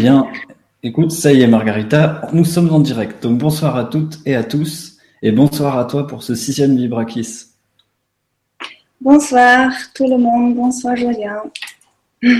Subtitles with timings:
[0.00, 0.26] bien.
[0.82, 3.22] Écoute, ça y est, Margarita, nous sommes en direct.
[3.22, 7.48] Donc bonsoir à toutes et à tous, et bonsoir à toi pour ce sixième Vibrakis.
[9.02, 11.42] Bonsoir tout le monde, bonsoir Julien.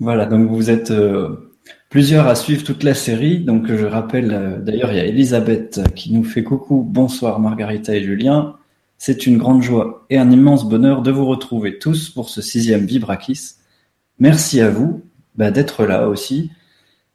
[0.00, 1.52] voilà, donc vous êtes euh,
[1.90, 3.40] plusieurs à suivre toute la série.
[3.40, 7.94] Donc je rappelle, euh, d'ailleurs, il y a Elisabeth qui nous fait coucou, bonsoir Margarita
[7.94, 8.56] et Julien.
[8.96, 12.86] C'est une grande joie et un immense bonheur de vous retrouver tous pour ce sixième
[12.86, 13.56] Vibrakis.
[14.18, 15.02] Merci à vous
[15.34, 16.50] bah, d'être là aussi.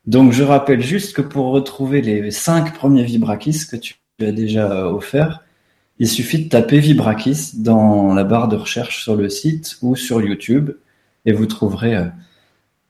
[0.06, 4.88] Donc je rappelle juste que pour retrouver les cinq premiers Vibrakis que tu as déjà
[4.88, 5.44] offerts,
[6.00, 10.22] il suffit de taper Vibrakis dans la barre de recherche sur le site ou sur
[10.22, 10.72] YouTube
[11.26, 12.06] et vous trouverez euh,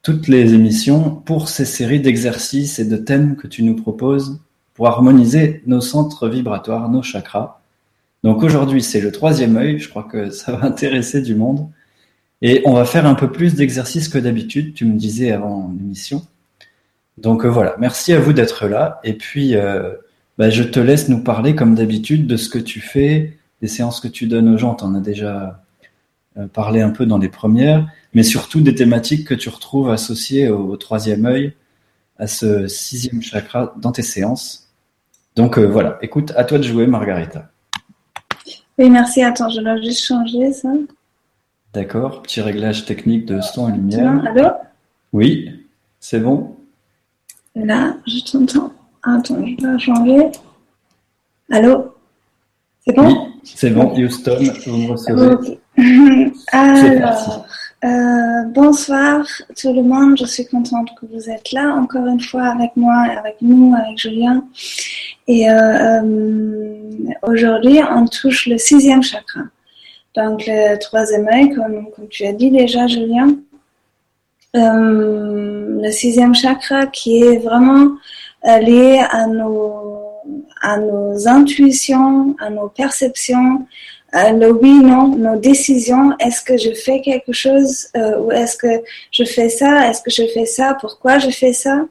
[0.03, 4.39] toutes les émissions pour ces séries d'exercices et de thèmes que tu nous proposes
[4.73, 7.61] pour harmoniser nos centres vibratoires, nos chakras.
[8.23, 9.79] Donc aujourd'hui, c'est le troisième œil.
[9.79, 11.67] Je crois que ça va intéresser du monde.
[12.41, 16.25] Et on va faire un peu plus d'exercices que d'habitude, tu me disais avant l'émission.
[17.17, 18.99] Donc euh, voilà, merci à vous d'être là.
[19.03, 19.93] Et puis, euh,
[20.37, 23.99] bah, je te laisse nous parler comme d'habitude de ce que tu fais, des séances
[23.99, 24.75] que tu donnes aux gens.
[24.75, 25.61] Tu en as déjà
[26.37, 30.47] euh, parlé un peu dans les premières, mais surtout des thématiques que tu retrouves associées
[30.47, 31.53] au, troisième œil,
[32.17, 34.69] à ce sixième chakra dans tes séances.
[35.35, 37.49] Donc voilà, écoute, à toi de jouer, Margarita.
[38.77, 39.21] Oui, merci.
[39.23, 40.69] Attends, je dois juste changer ça.
[41.73, 44.23] D'accord, petit réglage technique de son et lumière.
[44.25, 44.49] Allô?
[45.13, 45.51] Oui,
[45.99, 46.55] c'est bon
[47.55, 48.73] Là, je t'entends.
[49.03, 50.31] Attends, je vais changer.
[51.51, 51.93] Allô?
[52.85, 53.07] C'est bon?
[53.07, 55.59] Oui, c'est bon, Houston, vous me recevez.
[56.51, 57.45] Alors,
[57.85, 62.47] euh, bonsoir tout le monde, je suis contente que vous êtes là encore une fois
[62.47, 64.43] avec moi, avec nous, avec Julien.
[65.27, 66.83] Et euh, euh,
[67.21, 69.41] aujourd'hui, on touche le sixième chakra.
[70.15, 73.35] Donc le troisième œil, comme, tu as dit déjà, Julien,
[74.55, 77.91] euh, le sixième chakra qui est vraiment
[78.47, 80.01] euh, lié à nos,
[80.61, 83.67] à nos intuitions, à nos perceptions,
[84.11, 86.15] à le oui, non, nos décisions.
[86.19, 88.81] Est-ce que je fais quelque chose euh, ou est-ce que
[89.11, 89.87] je fais ça?
[89.89, 90.75] Est-ce que je fais ça?
[90.79, 91.85] Pourquoi je fais ça?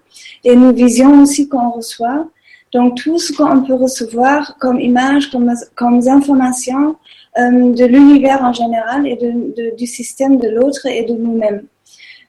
[0.44, 2.26] Et nos visions aussi qu'on reçoit.
[2.72, 6.96] Donc tout ce qu'on peut recevoir comme image, comme, comme information,
[7.36, 11.64] euh, de l'univers en général et de, du système de l'autre et de nous-mêmes.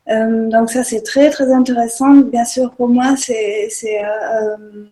[0.09, 2.15] Euh, donc ça c'est très très intéressant.
[2.15, 3.69] Bien sûr pour moi c'est
[4.03, 4.85] euh,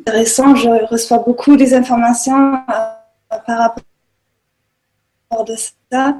[0.00, 0.54] intéressant.
[0.54, 3.84] Je reçois beaucoup des informations par rapport
[5.30, 5.44] à
[5.90, 6.16] ça.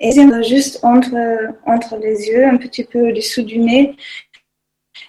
[0.00, 0.10] Et
[0.42, 1.14] juste entre,
[1.66, 3.96] entre les yeux, un petit peu dessous du nez,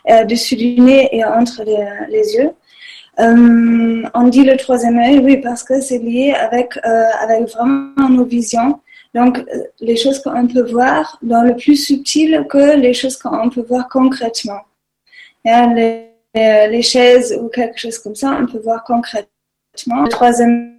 [0.09, 2.51] euh, dessus du nez et entre les, les yeux.
[3.19, 8.09] Euh, on dit le troisième œil, oui, parce que c'est lié avec, euh, avec vraiment
[8.09, 8.81] nos visions.
[9.13, 13.49] Donc, euh, les choses qu'on peut voir dans le plus subtil que les choses qu'on
[13.49, 14.61] peut voir concrètement.
[15.45, 20.01] Les, chaises ou quelque chose comme ça, on peut voir concrètement.
[20.03, 20.75] Le troisième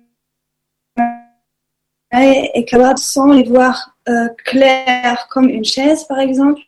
[2.14, 6.60] œil est capable sans les voir euh, clair comme une chaise, par exemple.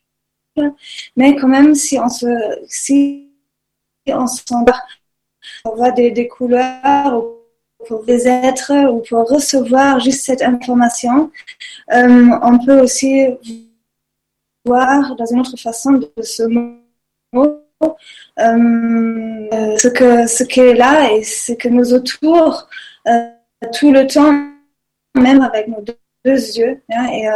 [1.16, 2.26] Mais quand même, si on se,
[2.66, 3.28] si
[4.08, 4.88] on s'embarque
[5.64, 7.38] pour voir des, couleurs ou
[7.86, 11.30] pour des êtres ou pour recevoir juste cette information.
[11.92, 13.26] Euh, on peut aussi
[14.64, 16.74] voir dans une autre façon de ce mot
[18.40, 22.68] euh, ce que ce qui est là et ce que nous autour
[23.06, 23.30] euh,
[23.78, 24.32] tout le temps,
[25.14, 27.26] même avec nos deux, yeux, hein, et,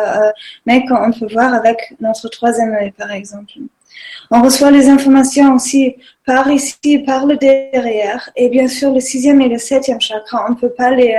[0.67, 3.55] mais qu'on peut voir avec notre troisième œil, par exemple.
[4.35, 5.95] On reçoit les informations aussi
[6.25, 8.31] par ici, par le derrière.
[8.35, 11.15] Et bien sûr, le sixième et le septième chakra, on ne peut pas les,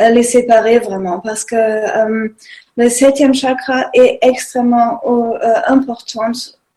[0.00, 2.28] euh, séparer vraiment parce que euh,
[2.76, 6.30] le septième chakra est extrêmement euh, important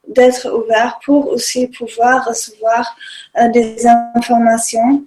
[0.07, 2.95] d'être ouvert pour aussi pouvoir recevoir
[3.53, 3.85] des
[4.15, 5.03] informations.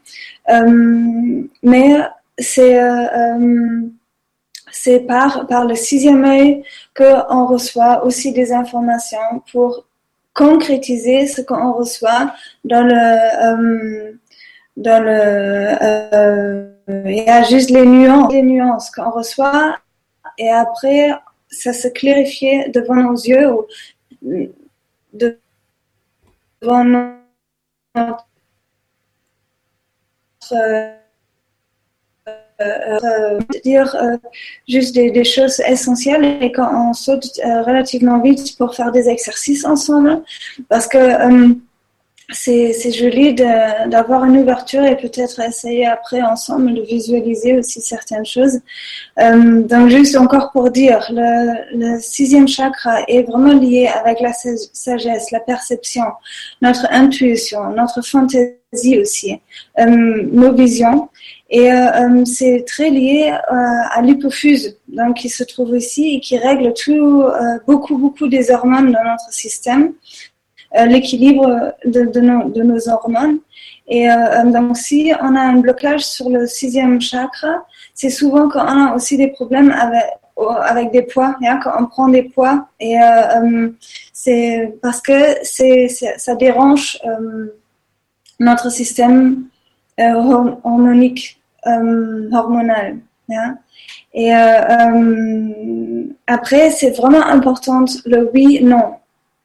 [1.62, 1.96] mais
[2.38, 2.78] c'est
[5.00, 6.62] par le sixième œil
[6.96, 9.86] qu'on reçoit aussi des informations pour
[10.34, 12.34] concrétiser ce qu'on reçoit
[12.64, 14.12] dans le euh,
[14.76, 19.78] dans le euh, il y a juste les nuances les nuances qu'on reçoit
[20.38, 21.10] et après
[21.48, 23.66] ça se clarifie devant nos yeux ou
[25.12, 28.24] devant notre
[32.60, 34.16] euh, dire euh,
[34.68, 39.64] juste des, choses essentielles et quand on saute euh, relativement vite pour faire des exercices
[39.64, 40.22] ensemble,
[40.68, 40.98] parce que
[42.32, 48.60] c'est joli d'avoir une ouverture et peut-être essayer après ensemble de visualiser aussi certaines choses.
[49.20, 54.32] Euh, donc juste encore pour dire, le, le, sixième chakra est vraiment lié avec la
[54.32, 56.04] sagesse, la perception,
[56.60, 59.38] notre intuition, notre fantaisie aussi,
[59.78, 61.08] euh, nos visions.
[61.54, 63.54] Et euh, euh c'est très lié euh,
[63.96, 67.24] à l'hypophyse, donc qui se trouve ici et qui règle tout,
[67.66, 69.92] beaucoup, beaucoup des hormones dans notre système.
[70.86, 73.40] L'équilibre de, nos, hormones.
[73.86, 74.08] Et
[74.46, 79.18] donc, si on a un blocage sur le sixième chakra, c'est souvent qu'on a aussi
[79.18, 79.70] des problèmes
[80.62, 82.68] avec, des poids, hein, quand on prend des poids.
[82.80, 82.96] Et
[84.14, 85.44] c'est parce que
[86.16, 86.98] ça dérange
[88.40, 89.44] notre système
[90.00, 92.98] euh, hormonique, hormonal.
[93.30, 93.56] Hein.
[94.14, 94.32] Et
[96.26, 98.94] après, c'est vraiment important le oui, non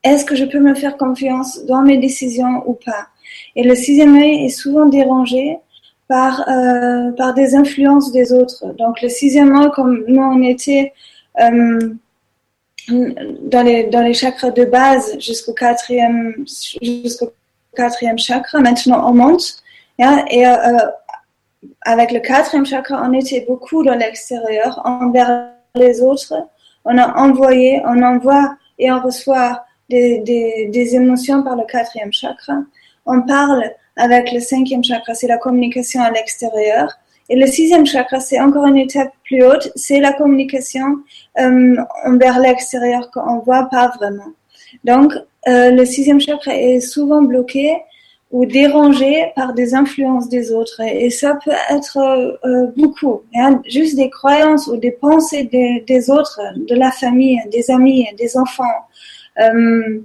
[0.03, 3.07] est-ce que je peux me faire confiance dans mes décisions ou pas?
[3.55, 5.57] Et le sixième œil est souvent dérangé
[6.07, 8.73] par, euh, par des influences des autres.
[8.77, 10.93] Donc le sixième œil, comme nous on était
[11.39, 11.93] euh,
[12.89, 16.45] dans, les, dans les chakras de base jusqu'au quatrième,
[16.81, 17.33] jusqu'au
[17.75, 19.57] quatrième chakra, maintenant on monte.
[19.99, 20.77] et euh,
[21.81, 26.33] avec le quatrième chakra, on était beaucoup dans l'extérieur, envers les autres.
[26.85, 32.55] On a envoyé, on envoie et on reçoit des, émotions par le quatrième chakra.
[33.05, 36.93] On parle avec le cinquième chakra, c'est la communication à l'extérieur.
[37.29, 40.99] Et le sixième chakra, c'est encore une étape plus haute, c'est la communication
[41.39, 41.75] euh,
[42.05, 44.31] envers l'extérieur qu'on voit pas vraiment.
[44.83, 45.13] Donc,
[45.47, 47.77] euh, le sixième chakra est souvent bloqué
[48.31, 50.81] ou dérangé par des influences des autres.
[50.81, 56.09] Et ça peut être euh, beaucoup, hein, juste des croyances ou des pensées des, des,
[56.09, 58.87] autres, de la famille, des amis, des enfants,
[59.39, 60.01] euh,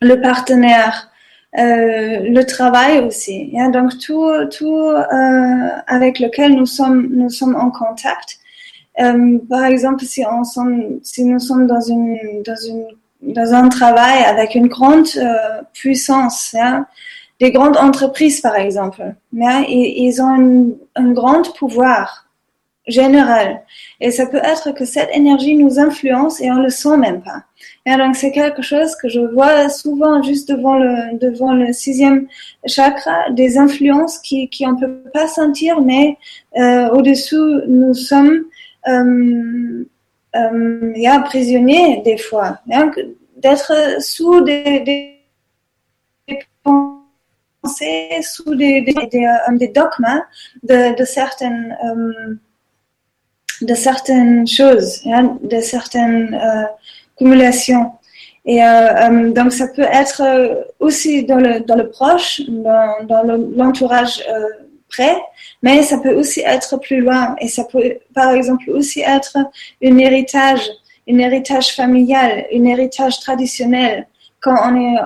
[0.00, 1.10] le partenaire,
[1.56, 3.52] euh, le travail aussi.
[3.56, 3.70] Hein.
[3.70, 8.38] Donc tout, tout euh, avec lequel nous sommes, nous sommes en contact.
[8.96, 14.24] par exemple, si, on sommes, si nous sommes dans, une, dans, une, dans un travail
[14.24, 15.08] avec une grande
[15.72, 16.86] puissance, hein,
[17.40, 22.26] des grandes entreprises par exemple, hein, ils, ont un, grand pouvoir
[22.86, 23.62] général.
[24.00, 27.42] Et ça peut être que cette énergie nous influence et on le sent même pas.
[27.84, 32.26] Et donc c'est quelque chose que je vois souvent juste devant le devant le sixième
[32.66, 36.16] chakra, des influences qui qui on peut pas sentir, mais
[36.58, 38.44] euh, au-dessous nous sommes
[38.88, 39.84] euh,
[40.36, 42.58] euh, yeah, prisonniers des fois,
[43.36, 45.15] d'être sous des, des,
[48.22, 50.20] sous des euh, dogmes
[50.62, 52.34] de, de certaines euh,
[53.62, 56.64] de certaines choses, hein, de certaines euh,
[57.16, 57.92] cumulations.
[58.44, 58.60] Et
[59.34, 60.22] donc ça peut être
[60.78, 63.22] aussi dans le, dans le proche, dans, dans
[63.56, 64.22] l'entourage
[64.88, 65.16] près,
[65.62, 67.34] mais ça peut aussi être plus loin.
[67.40, 69.36] Et ça peut, par exemple, aussi être
[69.82, 70.70] un héritage,
[71.08, 74.06] un héritage familial, un héritage traditionnel.
[74.38, 74.96] Quand on est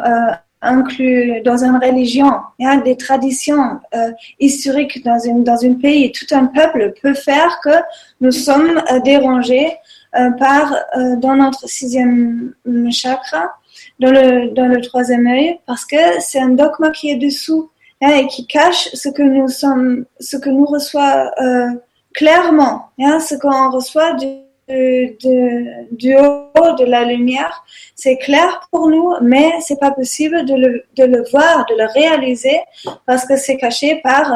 [0.63, 2.33] inclus dans une religion,
[2.65, 7.61] a des traditions euh, historiques dans une dans un pays, tout un peuple peut faire
[7.65, 7.77] que
[8.21, 9.73] nous sommes euh, dérangés
[10.17, 12.53] euh, par euh, dans notre sixième
[12.91, 13.55] chakra,
[14.01, 17.71] dans le dans le troisième œil, parce que c'est un dogme qui est dessous
[18.03, 21.69] hein, et qui cache ce que nous sommes, ce que nous reçoit euh,
[22.13, 24.27] clairement, hein, ce qu'on reçoit du
[24.71, 30.55] de, du haut de la lumière, c'est clair pour nous, mais c'est pas possible de
[30.55, 32.61] le, voir, de le réaliser,
[33.07, 34.33] parce que c'est caché par,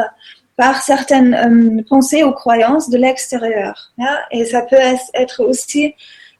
[0.56, 3.92] par certaines euh, pensées ou croyances de l'extérieur.
[3.98, 4.18] Hein.
[4.30, 4.76] Et ça peut
[5.14, 5.94] être aussi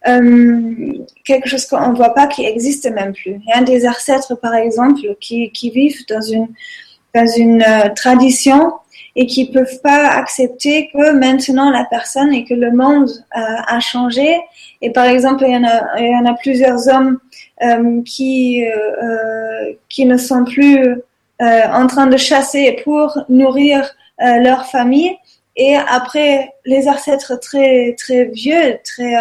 [0.07, 0.93] euh,
[1.25, 3.41] quelque chose qu'on ne voit pas qui existe même plus.
[3.47, 6.49] Il y a des ancêtres, par exemple, qui, qui vivent dans une,
[7.15, 8.75] dans une euh, tradition
[9.17, 13.81] et qui peuvent pas accepter que maintenant la personne et que le monde euh, a
[13.81, 14.41] changé.
[14.81, 17.19] Et par exemple, il y en a, il y en a plusieurs hommes
[17.63, 23.89] euh, qui euh, euh qui ne sont plus euh, en train de chasser pour nourrir
[24.19, 25.17] leur famille.
[25.57, 29.15] Et après, les ancêtres très très vieux, très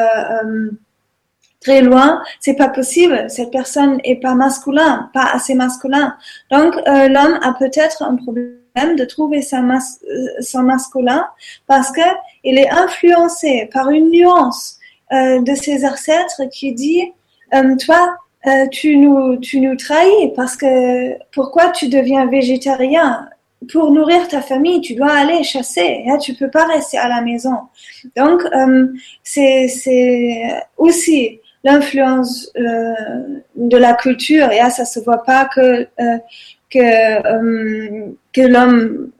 [1.62, 3.26] très loin, c'est pas possible.
[3.30, 6.16] Cette personne est pas masculin, pas assez masculin.
[6.52, 11.28] Donc l'homme a peut-être un problème de trouver euh, son masculin
[11.68, 12.02] parce que
[12.44, 14.80] il est influencé par une nuance
[15.12, 17.14] euh, de ses ancêtres qui dit
[17.54, 18.18] euh, toi
[18.72, 23.30] tu nous tu nous trahis parce que pourquoi tu deviens végétarien?
[23.72, 26.04] Pour nourrir ta famille, tu dois aller chasser.
[26.06, 27.56] Hein, tu peux pas rester à la maison.
[28.18, 28.42] Donc,
[29.24, 29.70] c'est
[30.76, 34.52] aussi l'influence de la culture.
[34.52, 35.88] Et là, ça se voit pas que
[36.74, 39.12] que, que l'homme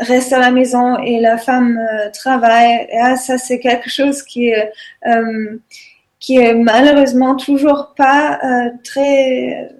[0.00, 1.78] reste à la maison et la femme
[2.12, 2.88] travaille.
[2.90, 4.72] Et ça, c'est quelque chose qui est,
[6.28, 8.40] est malheureusement toujours pas
[8.84, 9.70] très,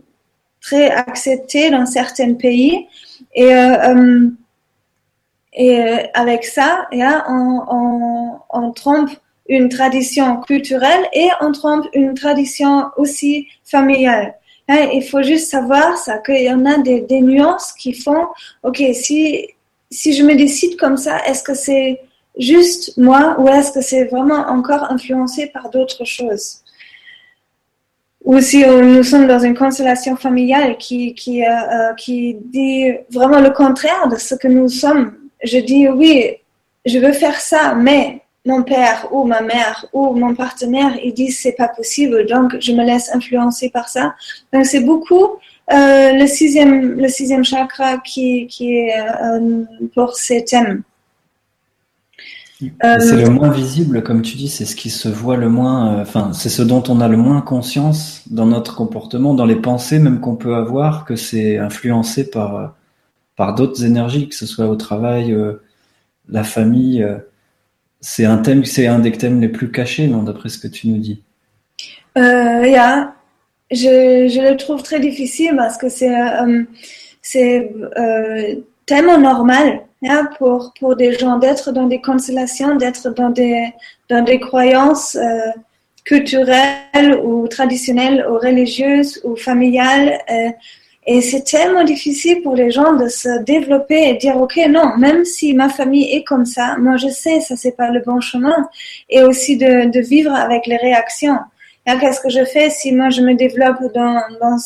[0.60, 2.86] très accepté dans certains pays.
[3.34, 3.52] Et,
[6.14, 6.88] avec ça,
[7.28, 9.10] on, on trompe
[9.48, 14.34] une tradition culturelle et on trompe une tradition aussi familiale.
[14.68, 18.26] Hein, il faut juste savoir ça, qu'il y en a des, nuances qui font,
[18.62, 19.48] ok, si,
[19.90, 22.00] si je me décide comme ça, est-ce que c'est
[22.38, 26.62] juste moi ou est-ce que c'est vraiment encore influencé par d'autres choses?
[28.24, 33.40] Ou si nous sommes dans une constellation familiale qui, qui, euh, euh, qui dit vraiment
[33.40, 35.16] le contraire de ce que nous sommes.
[35.42, 36.36] Je dis oui,
[36.84, 41.38] je veux faire ça, mais mon père ou ma mère ou mon partenaire, ils disent
[41.40, 44.14] c'est pas possible, donc je me laisse influencer par ça.
[44.52, 45.36] Donc c'est beaucoup
[45.72, 50.82] euh, le sixième le sixième chakra qui qui est euh, pour ces thèmes.
[52.60, 56.02] c'est le moins visible, comme tu dis, c'est ce qui se voit le moins, euh,
[56.02, 60.00] enfin, c'est ce dont on a le moins conscience dans notre comportement, dans les pensées
[60.00, 62.74] même qu'on peut avoir, que c'est influencé par,
[63.36, 65.36] par d'autres énergies, que ce soit au travail,
[66.28, 67.06] la famille.
[68.02, 70.88] C'est un thème, c'est un des thèmes les plus cachés, non, d'après ce que tu
[70.88, 71.22] nous dis.
[72.18, 73.14] Euh, yeah.
[73.70, 76.64] je, je, le trouve très difficile parce que c'est euh,
[77.96, 78.54] euh,
[78.86, 79.82] tellement normal
[80.36, 83.72] pour pour des gens d'être dans des constellations, d'être dans des
[84.10, 85.52] dans des croyances euh,
[86.04, 90.18] culturelles ou traditionnelles ou religieuses ou familiales.
[91.06, 95.24] Et c'est tellement difficile pour les gens de se développer et dire, OK, non, même
[95.24, 98.68] si ma famille est comme ça, moi je sais, ça c'est pas le bon chemin.
[99.10, 101.38] Et aussi de, de vivre avec les réactions.
[101.84, 104.56] Qu'est-ce que je fais si moi je me développe dans, dans,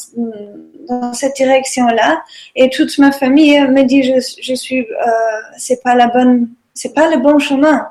[0.87, 2.23] dans cette direction-là
[2.55, 5.11] et toute ma famille me dit, je, je suis, euh,
[5.57, 7.89] c'est pas la bonne, c'est pas le bon chemin.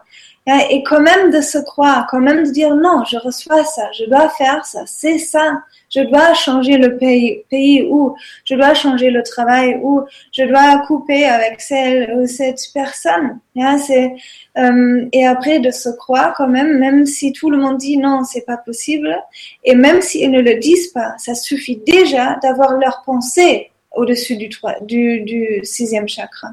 [0.70, 4.06] Et quand même de se croire, quand même de dire non, je reçois ça, je
[4.06, 5.64] dois faire ça, c'est ça
[5.96, 10.84] je dois changer le pays, pays ou je dois changer le travail ou je dois
[10.88, 13.40] couper avec celle ou cette personne.
[13.80, 14.14] c'est,
[14.58, 18.24] euh, et après de se croire quand même, même si tout le monde dit non,
[18.24, 19.16] c'est pas possible,
[19.64, 25.60] et même s'ils ne le disent pas, ça suffit déjà d'avoir leur pensée au-dessus du,
[25.64, 26.50] sixième chakra.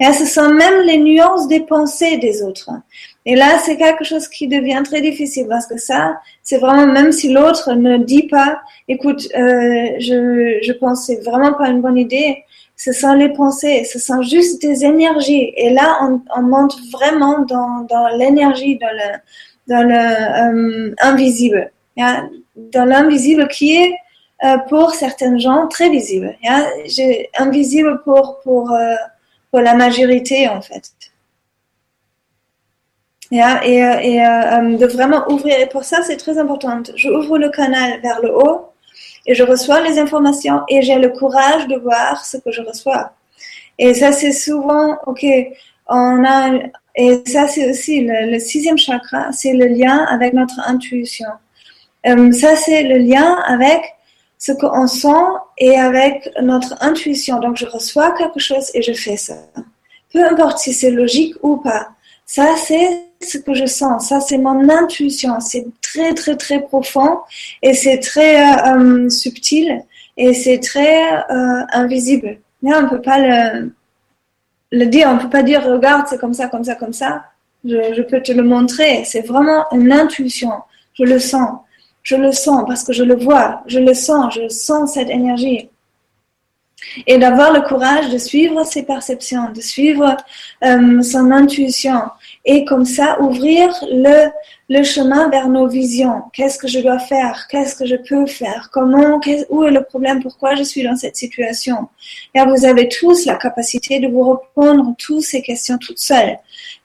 [0.00, 2.70] Et ce sont même les nuances des pensées des autres.
[3.26, 7.10] Et là, c'est quelque chose qui devient très difficile parce que ça, c'est vraiment, même
[7.10, 11.96] si l'autre ne dit pas, écoute, euh, je, je pense c'est vraiment pas une bonne
[11.96, 12.44] idée,
[12.76, 15.54] ce sont les pensées, ce sont juste des énergies.
[15.56, 19.18] Et là, on, on monte vraiment dans, dans l'énergie, dans le,
[19.68, 21.72] dans le euh, invisible.
[21.96, 22.28] Yeah?
[22.56, 23.94] Dans l'invisible qui est
[24.44, 26.36] euh, pour certains gens très visible.
[26.42, 26.68] Yeah?
[27.38, 28.96] Invisible pour, pour, euh,
[29.50, 30.90] pour la majorité, en fait
[33.30, 35.58] et, euh, euh, euh, de vraiment ouvrir.
[35.58, 36.82] Et pour ça, c'est très important.
[36.94, 38.72] Je ouvre le canal vers le haut
[39.26, 43.12] et je reçois les informations et j'ai le courage de voir ce que je reçois.
[43.78, 45.24] Et ça, c'est souvent, ok,
[45.88, 46.52] on a,
[46.94, 51.28] et ça, c'est aussi le, sixième chakra, c'est le lien avec notre intuition.
[52.04, 53.82] ça, c'est le lien avec
[54.38, 55.08] ce qu'on sent
[55.58, 57.40] et avec notre intuition.
[57.40, 59.38] Donc, je reçois quelque chose et je fais ça.
[60.12, 61.88] Peu importe si c'est logique ou pas.
[62.26, 64.08] Ça, c'est ce que je sens.
[64.08, 65.40] Ça, c'est mon intuition.
[65.40, 67.20] C'est très, très, très profond
[67.62, 69.82] et c'est très euh, euh, subtil
[70.16, 72.38] et c'est très euh, invisible.
[72.62, 75.08] On peut pas le, dire.
[75.08, 77.24] On peut pas dire, regarde, c'est comme ça, comme ça, comme ça.
[77.64, 79.04] Je, peux te le montrer.
[79.04, 80.52] C'est vraiment une intuition.
[80.94, 81.60] Je le sens.
[82.02, 83.62] Je le sens parce que je le vois.
[83.66, 84.34] Je le sens.
[84.34, 85.68] Je sens cette énergie
[87.06, 90.16] et d'avoir le courage de suivre ses perceptions, de suivre
[90.62, 92.02] son intuition
[92.44, 94.28] et comme ça ouvrir le,
[94.68, 96.22] le chemin vers nos visions.
[96.32, 97.46] Qu'est-ce que je dois faire?
[97.48, 98.68] Qu'est-ce que je peux faire?
[98.72, 99.20] Comment?
[99.48, 100.22] Où est le problème?
[100.22, 101.88] Pourquoi je suis dans cette situation?
[102.34, 106.36] Et vous avez tous la capacité de vous répondre toutes ces questions toutes seules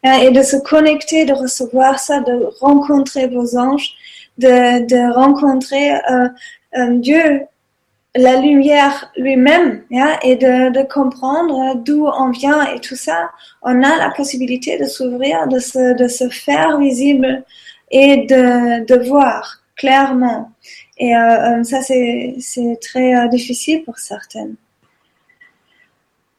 [0.03, 3.91] et de se connecter, de recevoir ça, de rencontrer vos anges,
[4.37, 6.29] de, de rencontrer euh,
[6.77, 7.41] euh, Dieu
[8.15, 9.83] la lumière lui-même
[10.23, 13.29] et de, de comprendre d'où on vient et tout ça,
[13.61, 17.43] on a la possibilité de s'ouvrir, de se, de se faire visible
[17.91, 20.51] et de, de voir clairement.
[20.97, 24.55] Et euh, euh ça, c'est très euh, difficile pour certaines.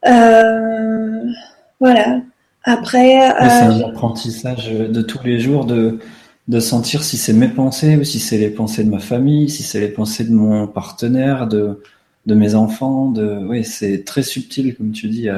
[0.07, 1.25] Euh,
[1.79, 2.21] voilà.
[2.65, 3.33] Après.
[3.39, 5.99] C'est un apprentissage de tous les jours de
[6.51, 9.63] de sentir si c'est mes pensées ou si c'est les pensées de ma famille, si
[9.63, 11.81] c'est les pensées de mon partenaire, de
[12.27, 13.13] de mes enfants.
[13.49, 15.29] Oui, c'est très subtil, comme tu dis.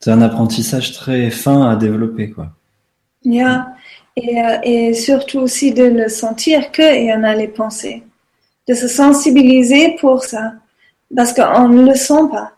[0.00, 2.48] C'est un apprentissage très fin à développer, quoi.
[3.24, 3.74] Yeah.
[4.16, 8.02] Et, euh, et surtout aussi de le sentir qu'il y en a les pensées.
[8.68, 10.54] De se sensibiliser pour ça.
[11.14, 12.52] Parce qu'on ne le sent pas.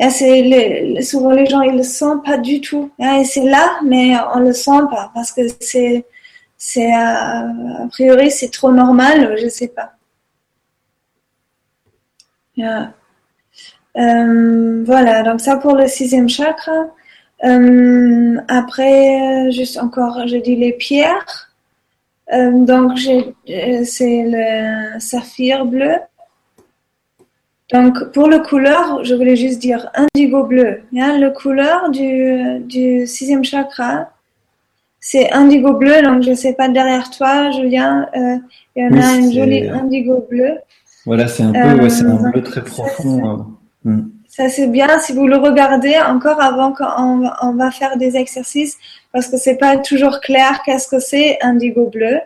[0.00, 2.90] Et c'est souvent les gens, ils le sentent pas du tout.
[2.98, 5.10] Et c'est là, mais on le sent pas.
[5.14, 6.04] Parce que c'est,
[6.56, 9.92] c'est, euh, a priori, c'est trop normal, je sais pas.
[12.56, 12.94] Yeah.
[13.96, 16.72] Euh, voilà, donc ça pour le sixième chakra.
[17.44, 21.50] Euh, après, juste encore, je dis les pierres.
[22.32, 25.96] Donc, c'est le saphir bleu.
[27.70, 30.82] Donc, pour le couleur, je voulais juste dire indigo bleu.
[30.96, 34.13] Hein, le couleur du, du sixième chakra,
[35.06, 36.00] c'est indigo bleu.
[36.02, 38.38] Donc, je ne sais pas derrière toi, Julien, euh,
[38.74, 40.56] il y en a un joli indigo bleu.
[41.04, 43.46] Voilà, c'est un peu, ouais, c'est un bleu très profond.
[43.84, 44.08] Hmm.
[44.28, 48.78] Ça, c'est bien si vous le regardez encore avant qu'on on va faire des exercices
[49.12, 52.18] parce que c'est pas toujours clair qu'est-ce que c'est indigo bleu.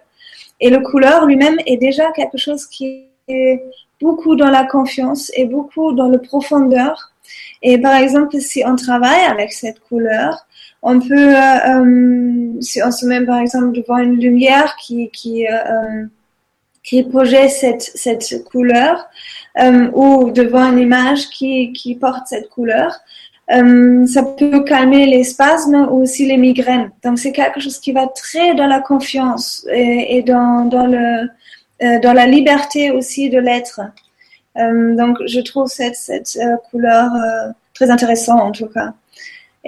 [0.60, 3.60] Et le couleur lui-même est déjà quelque chose qui est
[4.00, 7.12] beaucoup dans la confiance et beaucoup dans le profondeur.
[7.60, 10.46] Et par exemple, si on travaille avec cette couleur,
[10.82, 15.46] on peut, euh, euh si on se met par exemple devant une lumière qui, qui
[15.46, 16.06] euh,
[17.10, 19.08] projette cette, cette couleur
[19.94, 22.96] ou devant une image qui, qui porte cette couleur.
[23.48, 26.90] Ça peut calmer les spasmes ou aussi les migraines.
[27.04, 31.28] Donc c'est quelque chose qui va très dans la confiance et, dans, dans, le,
[32.00, 33.80] dans la liberté aussi de l'être.
[34.56, 36.38] Donc je trouve cette, cette
[36.70, 37.10] couleur
[37.74, 38.94] très intéressante en tout cas.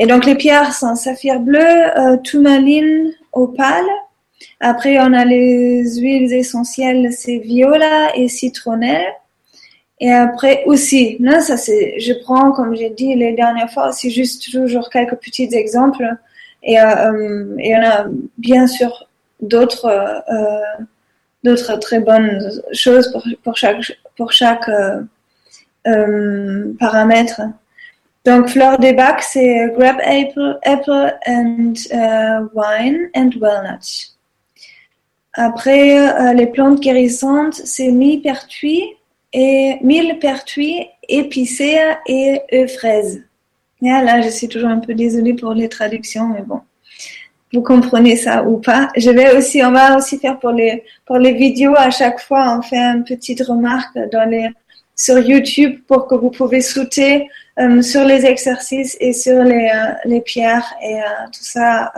[0.01, 3.87] Et donc les pierres sont saphir bleu, tourmaline, opale,
[4.61, 9.07] après, on a les huiles essentielles, c'est viola et citronnelle.
[10.01, 14.11] Et après aussi, non, ça c'est, je prends, comme j'ai dit les dernières fois, c'est
[14.11, 16.07] juste toujours quelques petits exemples.
[16.63, 18.07] Et euh, il y en a
[18.39, 19.09] bien sûr
[19.41, 20.85] d'autres, euh,
[21.45, 25.03] d'autres très bonnes choses pour, pour chaque, pour chaque euh,
[25.87, 27.43] euh paramètre.
[28.25, 34.15] Donc, fleur des bacs, c'est grape apple, apple and uh, wine and walnut.
[35.33, 38.85] Après, euh, les plantes guérissantes, c'est millepertuis
[39.33, 43.23] et millepertuis, épicéa et euphraises.
[43.83, 46.61] Ah, là, je suis toujours un peu désolée pour les traductions, mais bon,
[47.53, 48.91] vous comprenez ça ou pas.
[48.97, 52.59] Je vais aussi, on va aussi faire pour les pour les vidéos à chaque fois,
[52.59, 53.99] on fait une petite remarque
[54.95, 57.29] sur YouTube pour que vous pouvez sauter
[57.61, 61.93] euh, sur les exercices et sur les, euh, les pierres et tout ça.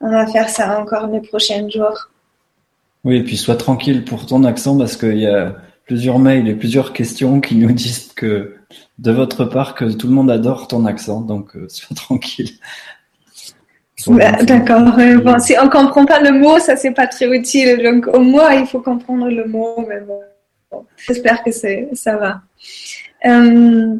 [0.00, 2.10] on va faire ça encore les prochains jours.
[3.04, 6.54] Oui, et puis sois tranquille pour ton accent parce qu'il y a plusieurs mails et
[6.54, 8.56] plusieurs questions qui nous disent que
[8.98, 12.50] de votre part que tout le monde adore ton accent, donc euh, sois tranquille.
[14.08, 14.96] Bah, d'accord.
[15.22, 17.82] bon, si on comprend pas le mot, ça c'est pas très utile.
[17.82, 22.42] Donc au moins il faut comprendre le mot, mais bon, j'espère que ça va.
[23.24, 23.96] Euh,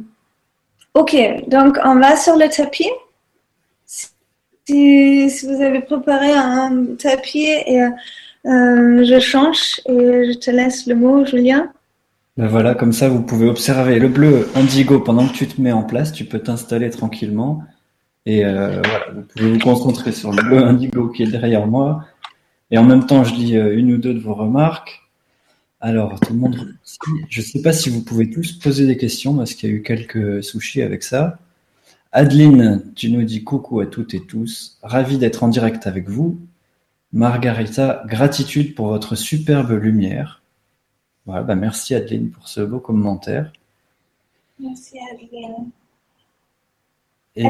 [0.94, 1.16] ok,
[1.48, 2.90] donc on va sur le tapis.
[4.66, 10.94] Si, vous avez préparé un tapis et euh, je change et je te laisse le
[10.94, 11.70] mot, Julien.
[12.36, 15.70] Ben voilà, comme ça vous pouvez observer le bleu indigo pendant que tu te mets
[15.70, 17.62] en place, tu peux t'installer tranquillement
[18.26, 22.04] et euh, voilà, vous pouvez vous concentrer sur le bleu indigo qui est derrière moi
[22.72, 25.03] et en même temps je lis euh, une ou deux de vos remarques.
[25.86, 26.74] Alors tout le monde,
[27.28, 29.76] je ne sais pas si vous pouvez tous poser des questions parce qu'il y a
[29.76, 31.38] eu quelques soucis avec ça.
[32.10, 36.40] Adeline, tu nous dis coucou à toutes et tous, ravi d'être en direct avec vous.
[37.12, 40.40] Margarita, gratitude pour votre superbe lumière.
[41.26, 43.52] Voilà, bah merci Adeline pour ce beau commentaire.
[44.58, 45.68] Merci Adeline.
[47.36, 47.44] Et,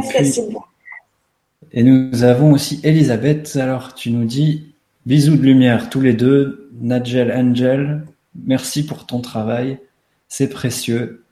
[1.70, 3.54] et nous avons aussi Elisabeth.
[3.54, 4.74] Alors tu nous dis
[5.06, 6.72] bisous de lumière tous les deux.
[6.80, 9.78] Nigel Angel, merci pour ton travail.
[10.28, 11.24] C'est précieux.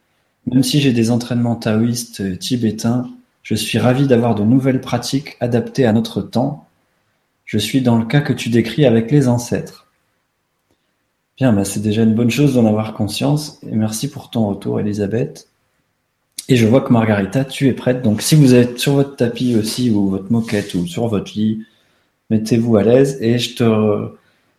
[0.46, 3.10] Même si j'ai des entraînements taoïstes tibétains,
[3.42, 6.66] je suis ravi d'avoir de nouvelles pratiques adaptées à notre temps
[7.52, 9.86] je suis dans le cas que tu décris avec les ancêtres.
[11.36, 13.60] Bien, bah, c'est déjà une bonne chose d'en avoir conscience.
[13.70, 15.48] Et merci pour ton retour, Elisabeth.
[16.48, 18.00] Et je vois que Margarita, tu es prête.
[18.00, 21.62] Donc, si vous êtes sur votre tapis aussi, ou votre moquette, ou sur votre lit,
[22.30, 23.18] mettez-vous à l'aise.
[23.20, 24.08] Et je te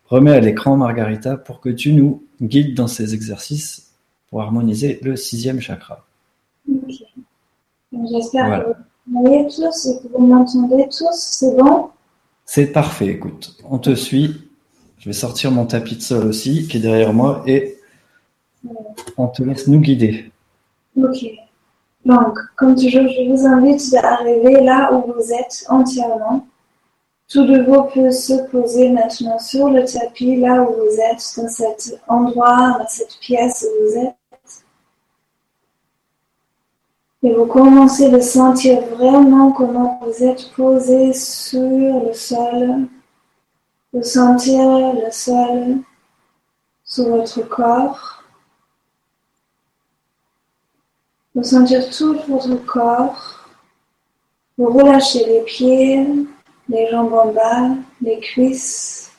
[0.06, 3.94] remets à l'écran, Margarita, pour que tu nous guides dans ces exercices
[4.30, 6.06] pour harmoniser le sixième chakra.
[8.12, 8.72] J'espère que
[9.08, 11.14] vous voyez tous et que vous m'entendez tous.
[11.14, 11.90] C'est bon?
[12.46, 14.50] C'est parfait, écoute, on te suit.
[14.98, 17.78] Je vais sortir mon tapis de sol aussi, qui est derrière moi, et
[19.18, 20.32] on te laisse nous guider.
[20.96, 21.26] Ok.
[22.06, 26.48] Donc, comme toujours, je vous invite à arriver là où vous êtes entièrement.
[27.34, 31.50] Tout de vous peut se poser maintenant sur le tapis, là où vous êtes, dans
[31.50, 34.16] cet endroit, dans cette pièce où vous êtes.
[37.24, 42.88] Et vous commencez à sentir vraiment comment vous êtes posé sur le sol.
[43.94, 45.78] Vous sentir le sol
[46.84, 48.24] sur votre corps.
[51.34, 53.50] Vous sentir tout votre corps.
[54.56, 56.06] Vous relâchez les pieds,
[56.70, 57.70] les jambes en bas,
[58.02, 59.12] les cuisses,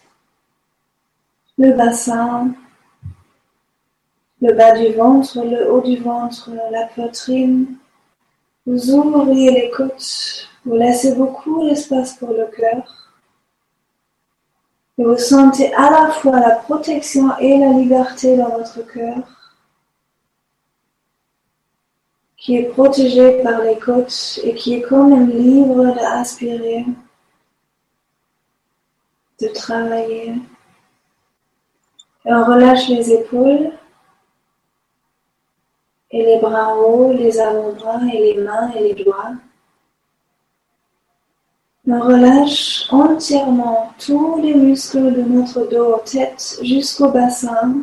[1.59, 2.53] le bassin,
[4.41, 7.77] le bas du ventre, le haut du ventre, la poitrine,
[8.67, 13.11] vous ouvrez les côtes, vous laissez beaucoup d'espace pour le cœur.
[14.97, 19.19] Et vous sentez à la fois la protection et la liberté dans votre cœur,
[22.37, 26.85] qui est protégé par les côtes et qui est quand même libre d'aspirer,
[29.41, 30.35] de travailler.
[32.27, 33.73] Et on relâche les épaules
[36.11, 39.33] et les bras hauts, les avant-bras et les mains et les doigts.
[41.87, 47.75] On relâche entièrement tous les muscles de notre dos, tête jusqu'au bassin,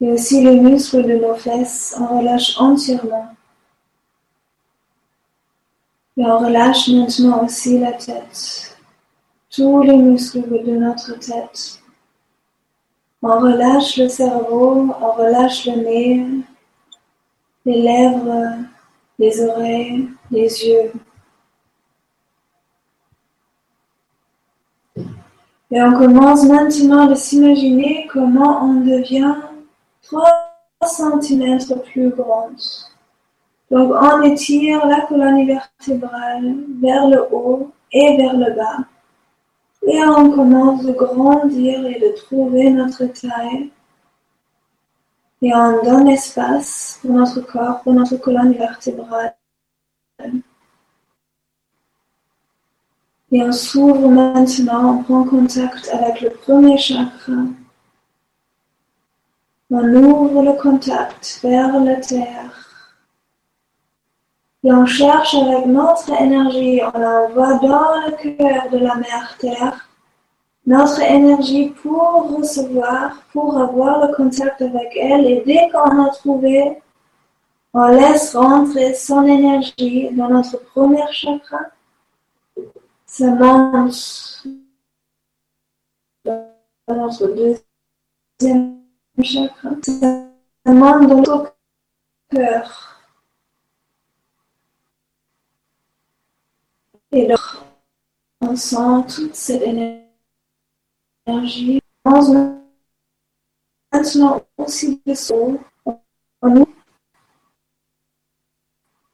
[0.00, 1.94] et aussi les muscles de nos fesses.
[2.00, 3.28] On relâche entièrement.
[6.16, 8.71] Et on relâche maintenant aussi la tête,
[9.54, 11.80] tous les muscles de notre tête.
[13.22, 16.26] On relâche le cerveau, on relâche le nez,
[17.66, 18.56] les lèvres,
[19.18, 20.92] les oreilles, les yeux.
[25.70, 29.34] Et on commence maintenant à s'imaginer comment on devient
[30.02, 30.24] 3
[30.84, 32.50] cm plus grand.
[33.70, 38.84] Donc on étire la colonne vertébrale vers le haut et vers le bas.
[39.86, 43.70] Et on commence de grandir et de trouver notre taille
[45.42, 49.34] et on donne espace pour notre corps, pour notre colonne vertébrale.
[53.32, 57.32] Et on s'ouvre maintenant, on prend contact avec le premier chakra.
[59.70, 62.61] On ouvre le contact vers la terre.
[64.64, 69.88] Et on cherche avec notre énergie, on l'envoie dans le cœur de la mère terre
[70.66, 75.26] notre énergie pour recevoir, pour avoir le contact avec elle.
[75.26, 76.80] Et dès qu'on a trouvé,
[77.74, 81.60] on laisse rentrer son énergie dans notre premier chakra.
[83.06, 84.46] Ça monte
[86.24, 86.46] dans
[86.88, 87.26] notre
[88.40, 88.78] deuxième
[89.22, 89.70] chakra.
[89.84, 91.56] Ça monte dans notre
[92.30, 92.91] cœur.
[97.12, 97.36] Et là,
[98.40, 101.80] on sent toute cette énergie
[103.92, 106.66] maintenant aussi le son en nous.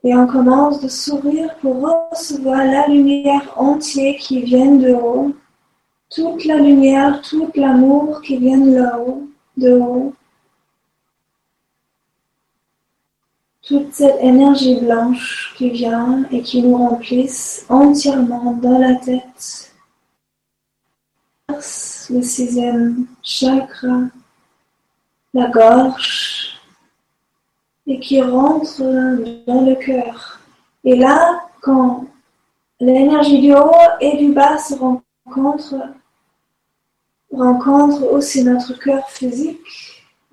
[0.05, 5.35] Et on commence de sourire pour recevoir la lumière entière qui vient de haut.
[6.09, 10.15] Toute la lumière, tout l'amour qui vient de là-haut, de haut.
[13.69, 19.75] Toute cette énergie blanche qui vient et qui nous remplisse entièrement dans la tête
[22.11, 24.05] le sixième chakra,
[25.35, 26.59] la gorge,
[27.87, 28.81] et qui rentre
[29.47, 30.41] dans le cœur.
[30.85, 32.07] Et là, quand
[32.81, 35.93] l'énergie du haut et du bas se rencontrent,
[37.31, 39.61] rencontre aussi notre cœur physique,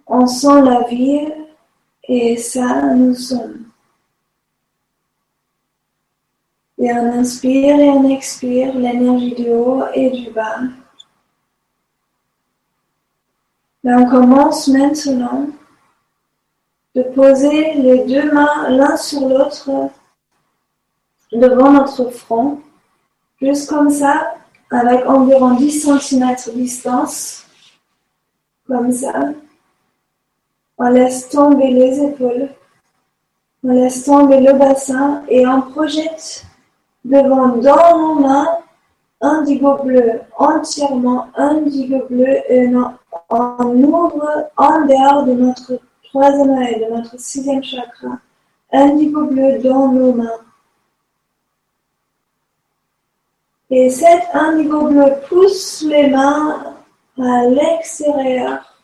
[0.08, 1.28] on sent la vie
[2.08, 3.66] et ça nous sommes.
[6.78, 10.60] Et on inspire et on expire l'énergie du haut et du bas.
[13.84, 15.48] on commence maintenant
[16.96, 19.90] de poser les deux mains l'un sur l'autre
[21.32, 22.62] devant notre front,
[23.42, 24.36] juste comme ça,
[24.72, 27.46] avec environ 10 cm de distance,
[28.68, 29.34] comme ça.
[30.78, 32.50] On laisse tomber les épaules,
[33.64, 36.46] on laisse tomber le bassin et on projette
[37.06, 38.58] devant dans nos mains
[39.22, 42.70] indigo bleu, entièrement indigo bleu et
[43.30, 48.20] on ouvre en dehors de notre troisième œil, de notre sixième chakra,
[48.72, 50.40] indigo bleu dans nos mains.
[53.70, 56.76] Et cet indigo bleu pousse les mains
[57.18, 58.75] à l'extérieur.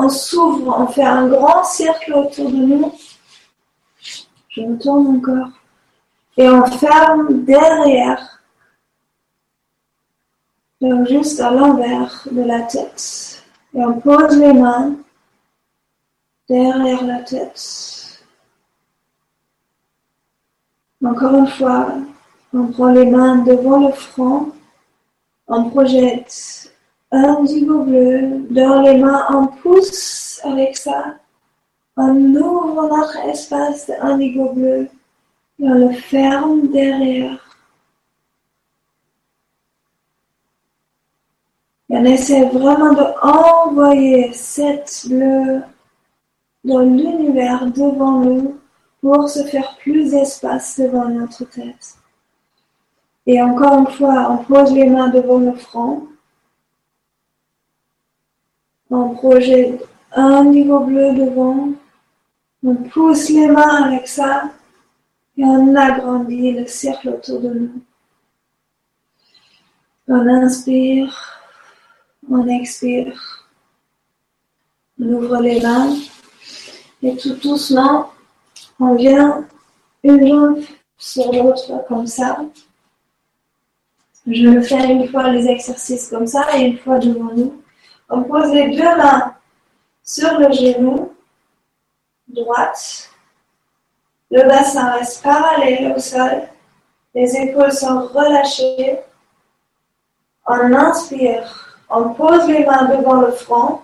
[0.00, 2.92] On s'ouvre, on fait un grand cercle autour de nous.
[4.48, 5.50] Je me tourne encore.
[6.36, 8.40] Et on ferme derrière.
[10.80, 13.44] Donc juste à l'envers de la tête.
[13.74, 14.94] Et on pose les mains
[16.48, 18.22] derrière la tête.
[21.04, 21.88] Encore une fois,
[22.54, 24.52] on prend les mains devant le front.
[25.48, 26.72] On projette
[27.10, 29.26] un bleu dans les mains.
[29.30, 31.16] On pousse avec ça.
[31.96, 34.88] On ouvre notre espace d'indigo bleu
[35.58, 37.44] et on le ferme derrière.
[41.90, 45.62] Et on essaie vraiment d'envoyer cette bleu
[46.64, 48.58] dans l'univers devant nous
[49.00, 51.96] pour se faire plus d'espace devant notre tête.
[53.26, 56.08] Et encore une fois, on pose les mains devant le front.
[58.90, 61.70] On projette un niveau bleu devant.
[62.64, 64.50] On pousse les mains avec ça
[65.36, 67.82] et on agrandit le cercle autour de nous.
[70.08, 71.40] On inspire,
[72.30, 73.44] on expire.
[75.00, 75.94] On ouvre les mains
[77.02, 78.10] et tout doucement,
[78.80, 79.46] on vient
[80.02, 80.64] une jambe
[80.96, 82.38] sur l'autre comme ça.
[84.26, 87.62] Je vais faire une fois les exercices comme ça et une fois devant nous.
[88.08, 89.34] On pose les deux mains
[90.02, 91.14] sur le genou
[92.28, 93.10] droite.
[94.30, 96.48] Le bassin reste parallèle au sol.
[97.14, 99.00] Les épaules sont relâchées.
[100.46, 101.80] On inspire.
[101.90, 103.82] On pose les mains devant le front.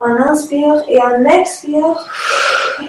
[0.00, 1.96] On inspire et on expire.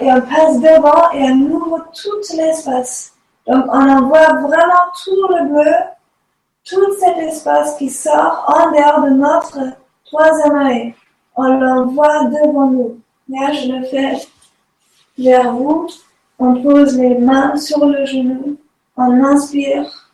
[0.02, 3.14] Et on passe devant et on ouvre tout l'espace.
[3.48, 5.74] Donc, on envoie vraiment tout le bleu,
[6.68, 9.60] tout cet espace qui sort en dehors de notre
[10.06, 10.96] troisième œil.
[11.36, 13.02] On l'envoie devant nous.
[13.30, 14.28] Là, je le fais
[15.18, 15.88] vers vous.
[16.40, 18.58] On pose les mains sur le genou.
[18.96, 20.12] On inspire.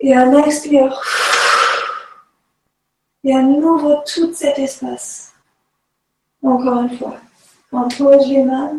[0.00, 1.00] Et on expire.
[3.24, 5.32] Et on ouvre tout cet espace.
[6.42, 7.16] Encore une fois.
[7.72, 8.76] On pose les mains.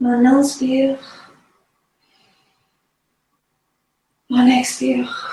[0.00, 1.25] On inspire.
[4.38, 5.30] On expire.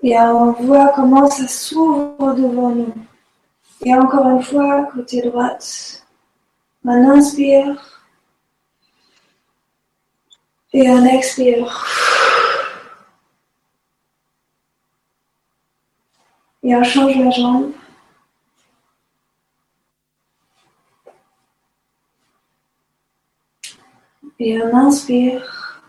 [0.00, 2.94] Et on voit comment ça s'ouvre devant nous.
[3.84, 6.06] Et encore une fois, côté droite.
[6.84, 8.00] On inspire.
[10.72, 11.84] Et on expire.
[16.62, 17.72] Et on change la jambe.
[24.38, 25.82] Et on inspire.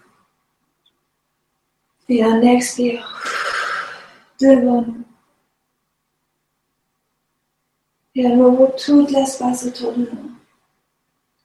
[2.08, 3.22] Et on expire
[4.40, 5.04] devant nous.
[8.14, 10.32] Et on ouvre tout l'espace autour de nous.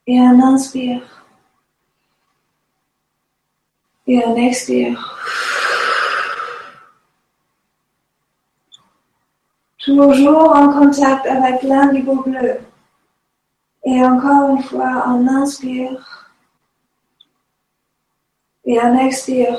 [0.07, 1.25] Et on inspire.
[4.07, 5.17] Et on expire.
[9.79, 12.59] Toujours en contact avec l'indigo bleu.
[13.85, 16.30] Et encore une fois, on inspire.
[18.71, 19.59] Et on expire.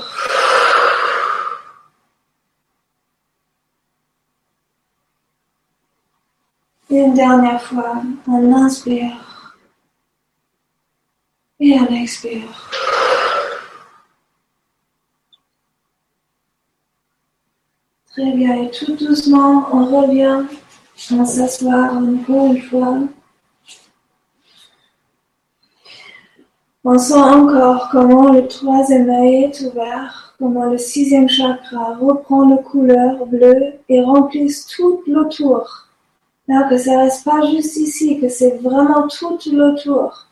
[6.90, 9.54] Une dernière fois, on inspire.
[11.60, 12.70] Et on expire.
[18.12, 18.64] Très bien.
[18.64, 20.46] Et tout doucement, on revient.
[21.12, 22.98] On s'asseoir encore une fois.
[26.84, 32.58] On sent encore comment le troisième œil est ouvert, comment le sixième chakra reprend le
[32.58, 35.88] couleur bleue et remplit tout l'autour.
[36.48, 40.26] Là, que ça reste pas juste ici, que c'est vraiment tout l'autour.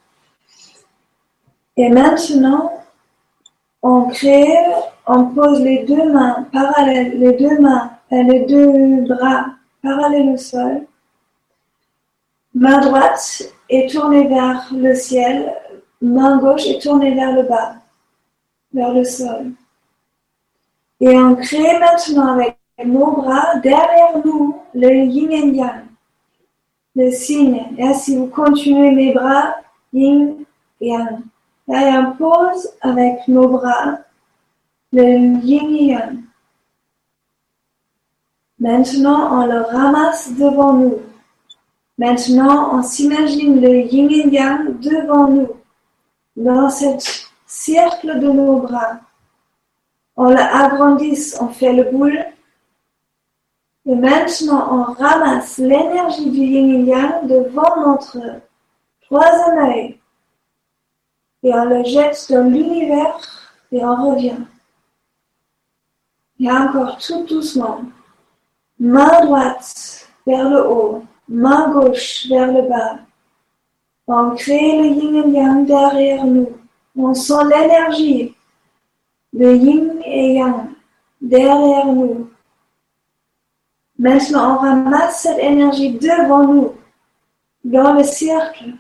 [1.78, 2.74] Et maintenant,
[3.84, 4.58] on crée,
[5.06, 9.46] on pose les deux mains parallèles, les deux mains, les deux bras
[9.84, 10.82] parallèles au sol.
[12.56, 15.54] Main droite est tournée vers le ciel,
[16.02, 17.76] main gauche est tournée vers le bas,
[18.74, 19.52] vers le sol.
[21.02, 25.86] Et on crée maintenant avec nos bras derrière nous le yin et yang,
[26.96, 27.76] le signe.
[27.78, 29.56] Et si vous continuez mes bras,
[29.94, 30.36] yin
[30.82, 31.22] et yang.
[31.70, 34.00] Et on pose avec nos bras
[34.92, 36.24] le yin yang.
[38.60, 40.98] Maintenant, on le ramasse devant nous.
[41.98, 45.48] Maintenant, on s'imagine le yin et yang devant nous
[46.40, 46.86] dans ce
[47.46, 49.00] cercle de nos bras.
[50.16, 52.26] On l'agrandisse, on fait le boule
[53.86, 58.20] Et maintenant, on ramasse l'énergie du yin yang devant notre
[59.02, 60.00] troisième œil.
[61.44, 63.18] Et on le jette dans l'univers
[63.72, 64.44] et on revient.
[66.40, 67.82] Et encore tout doucement.
[68.80, 73.00] Main droite vers le haut, main gauche vers le bas.
[74.12, 76.50] On crée le yin et yang derrière nous.
[76.98, 78.36] On sent l'énergie,
[79.34, 80.70] le yin et yang
[81.22, 82.28] derrière nous.
[84.00, 86.72] Maintenant, on ramasse cette énergie devant nous,
[87.64, 88.74] dans le cercle,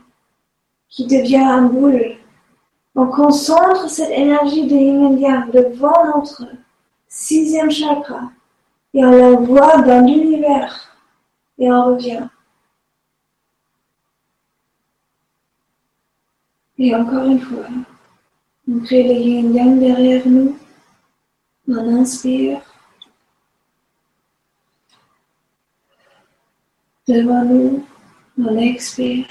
[0.89, 2.15] qui devient un boule.
[2.96, 6.46] On concentre cette énergie de yin et yang devant notre
[7.08, 8.32] sixième chakra
[8.96, 10.98] et on l'envoie dans l'univers
[11.60, 12.28] et on revient.
[16.82, 17.68] Et encore une fois,
[18.70, 20.58] on crée le yin yang derrière nous.
[21.68, 22.62] On inspire.
[27.06, 27.86] Devant nous,
[28.38, 29.28] on expire.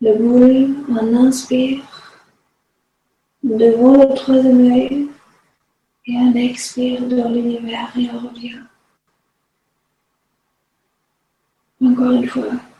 [0.00, 1.84] Le boule, on inspire.
[3.42, 5.10] Devant le troisième œil,
[6.06, 8.62] et on expire dans l'univers et on revient.
[11.84, 12.71] Encore une fois.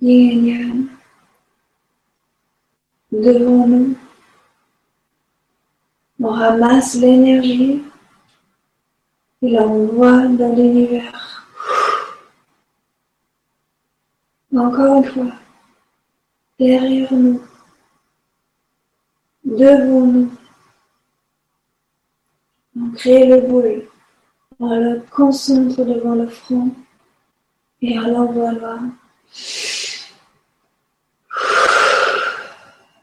[0.00, 0.88] Yin.
[3.10, 3.96] Devant nous.
[6.20, 7.82] On ramasse l'énergie
[9.42, 11.46] et l'envoie dans l'univers.
[14.54, 15.32] Encore une fois.
[16.58, 17.42] Derrière nous.
[19.44, 20.30] Devant nous.
[22.78, 23.82] On crée le bruit.
[24.58, 26.70] On le concentre devant le front
[27.82, 28.78] et on l'envoie là.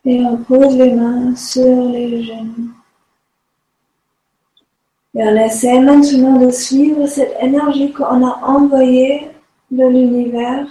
[0.06, 2.72] Et on pose les mains sur les genoux.
[5.16, 9.30] Et on essaie maintenant de suivre cette énergie qu'on a envoyée
[9.72, 10.68] de l'univers.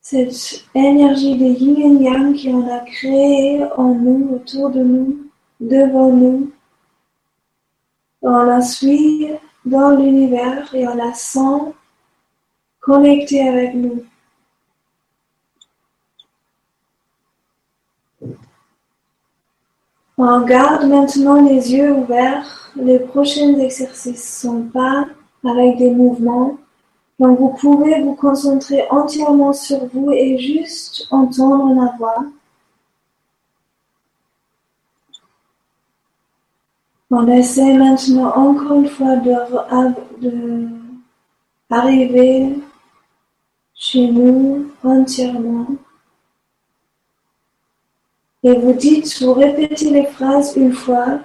[0.00, 5.26] Cette énergie de yin et yang qu'on a créée en nous, autour de nous,
[5.58, 6.52] devant nous.
[8.22, 9.28] On la suit
[9.64, 11.74] dans l'univers et on la sent
[12.80, 14.04] connectée avec nous.
[20.18, 22.72] On garde maintenant les yeux ouverts.
[22.76, 25.06] Les prochains exercices sont pas
[25.44, 26.58] avec des mouvements.
[27.18, 32.24] Donc vous pouvez vous concentrer entièrement sur vous et juste entendre ma voix.
[37.10, 40.68] On essaie maintenant encore une fois de,
[41.70, 42.58] arriver
[43.74, 45.66] chez nous entièrement.
[48.46, 51.18] Et vous dites, vous répétez les phrases une fois.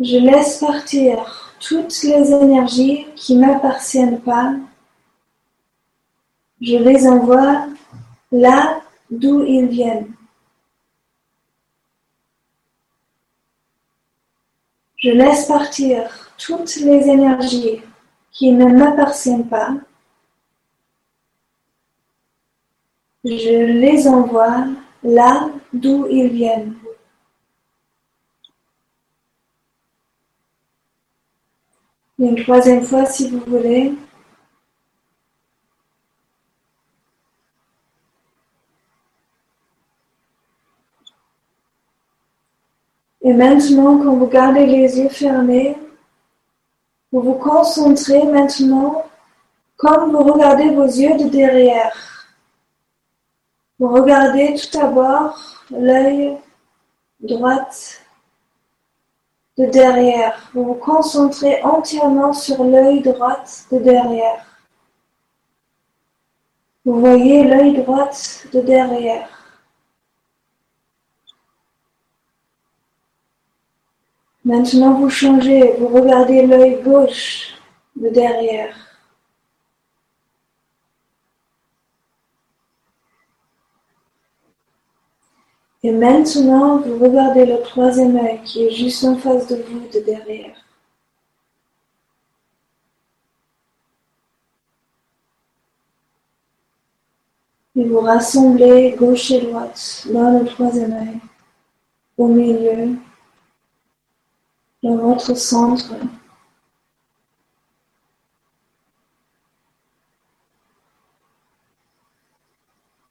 [0.00, 4.54] Je laisse partir toutes les énergies qui ne m'appartiennent pas.
[6.60, 7.68] Je les envoie
[8.32, 10.12] là d'où ils viennent.
[14.96, 17.82] Je laisse partir toutes les énergies
[18.32, 19.76] qui ne m'appartiennent pas.
[23.24, 24.66] Je les envoie
[25.02, 26.74] là d'où ils viennent.
[32.18, 33.94] une troisième fois si vous voulez.
[43.22, 45.76] Et maintenant, quand vous gardez les yeux fermés,
[47.12, 49.04] vous vous concentrez maintenant
[49.76, 52.17] comme vous regardez vos yeux de derrière.
[53.78, 55.38] Vous regardez tout d'abord
[55.70, 56.36] l'œil
[57.20, 57.68] droit
[59.56, 60.50] de derrière.
[60.52, 64.44] Vous vous concentrez entièrement sur l'œil droit de derrière.
[66.84, 68.10] Vous voyez l'œil droit
[68.52, 69.28] de derrière.
[74.44, 77.54] Maintenant, vous changez, vous regardez l'œil gauche
[77.94, 78.87] de derrière.
[85.82, 90.00] Et maintenant, vous regardez le troisième œil qui est juste en face de vous de
[90.00, 90.56] derrière.
[97.76, 101.20] Et vous rassemblez gauche et droite dans le troisième œil,
[102.16, 102.96] au milieu
[104.82, 105.94] dans votre centre.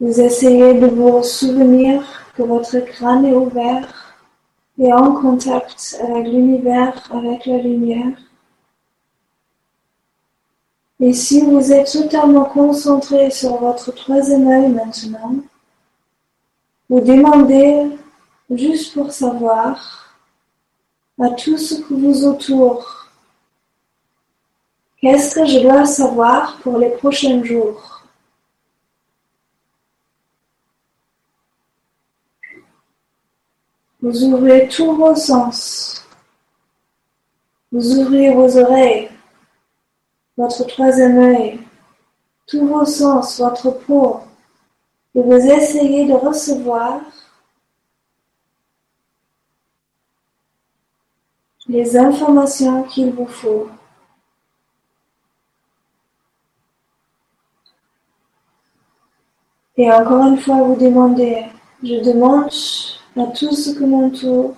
[0.02, 4.16] Vous essayez de vous souvenir que votre crâne est ouvert
[4.78, 8.16] et en contact avec l'univers, avec la lumière.
[11.00, 15.36] Et si vous êtes totalement concentré sur votre troisième œil maintenant,
[16.90, 17.98] vous demandez
[18.52, 20.16] juste pour savoir
[21.20, 23.10] à tout ce que vous autour,
[25.02, 27.97] qu'est-ce que je dois savoir pour les prochains jours?
[34.08, 36.02] Vous ouvrez tous vos sens.
[37.74, 39.10] Vous ouvrez vos oreilles,
[40.38, 41.60] votre troisième œil,
[42.46, 44.22] tous vos sens, votre peau,
[45.14, 47.02] et vous essayez de recevoir
[51.68, 53.68] les informations qu'il vous faut.
[59.76, 61.46] Et encore une fois, vous demandez,
[61.84, 62.50] je demande
[63.20, 64.56] à tout ce qui m'entoure,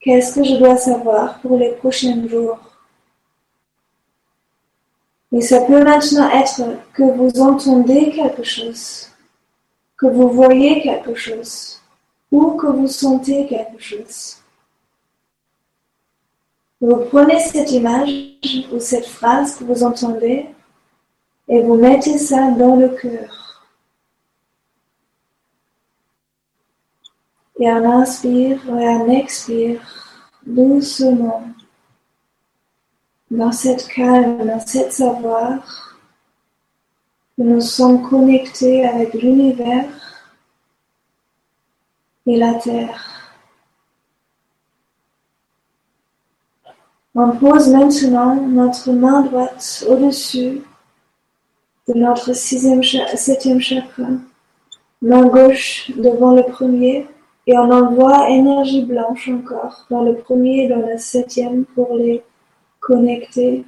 [0.00, 2.58] qu'est-ce que je dois savoir pour les prochains jours?
[5.32, 6.62] Et ça peut maintenant être
[6.94, 9.08] que vous entendez quelque chose,
[9.96, 11.80] que vous voyez quelque chose,
[12.30, 14.38] ou que vous sentez quelque chose.
[16.80, 18.10] Vous prenez cette image
[18.72, 20.46] ou cette phrase que vous entendez
[21.48, 23.35] et vous mettez ça dans le cœur.
[27.58, 29.80] Et on inspire et on expire
[30.44, 31.42] doucement
[33.30, 35.96] dans cette calme, dans cette savoir
[37.36, 39.88] que nous sommes connectés avec l'univers
[42.26, 43.16] et la terre.
[47.14, 50.60] On pose maintenant notre main droite au-dessus
[51.88, 54.04] de notre sixième, septième chakra,
[55.00, 57.06] main gauche devant le premier
[57.46, 62.22] et on envoie énergie blanche encore dans le premier et dans le septième pour les
[62.80, 63.64] connecter.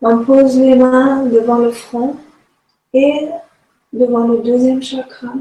[0.00, 2.16] On pose les mains devant le front
[2.94, 3.28] et
[3.92, 5.32] devant le deuxième chakra.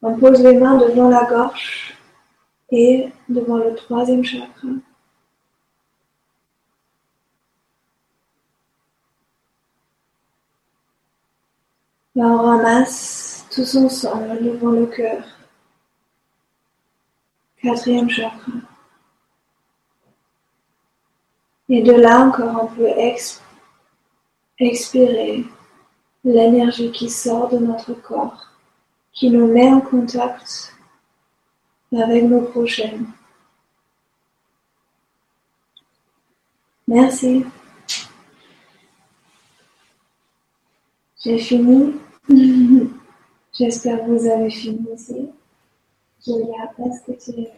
[0.00, 1.96] On pose les mains devant la gorge
[2.70, 4.68] et devant le troisième chakra.
[12.14, 15.24] Là, on ramasse tous ensemble devant le cœur.
[17.60, 18.52] Quatrième chakra.
[21.68, 22.88] Et de là encore, on peut
[24.58, 25.44] expirer
[26.24, 28.48] l'énergie qui sort de notre corps
[29.18, 30.72] qui nous met en contact
[31.92, 33.00] avec nos prochains.
[36.86, 37.44] Merci.
[41.24, 41.94] J'ai fini.
[43.58, 45.28] J'espère que vous avez fini aussi.
[46.24, 47.48] Julia, est-ce que tu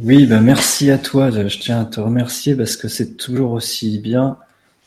[0.00, 1.30] Oui, ben merci à toi.
[1.30, 4.36] Je tiens à te remercier parce que c'est toujours aussi bien.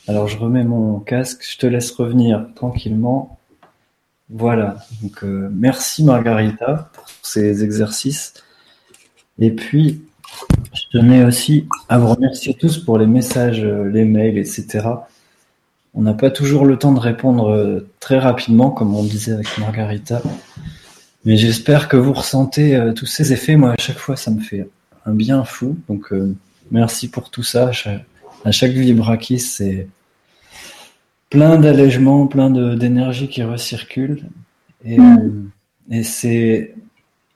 [0.10, 3.38] Alors je remets mon casque, je te laisse revenir tranquillement.
[4.34, 8.34] Voilà, donc euh, merci Margarita pour ces exercices.
[9.40, 10.04] Et puis,
[10.74, 14.88] je tenais aussi à vous remercier tous pour les messages, euh, les mails, etc.
[15.94, 19.58] On n'a pas toujours le temps de répondre euh, très rapidement, comme on disait avec
[19.58, 20.22] Margarita.
[21.26, 23.58] Mais j'espère que vous ressentez tous ces effets.
[23.58, 24.68] Moi, à chaque fois, ça me fait
[25.06, 25.78] un bien fou.
[25.88, 26.12] Donc,
[26.72, 27.70] merci pour tout ça.
[28.44, 29.88] À chaque Vibrakis, c'est
[31.32, 34.30] plein d'allègements, plein d'énergie qui recircule.
[34.86, 35.18] Et, mm.
[35.18, 36.76] euh, et c'est,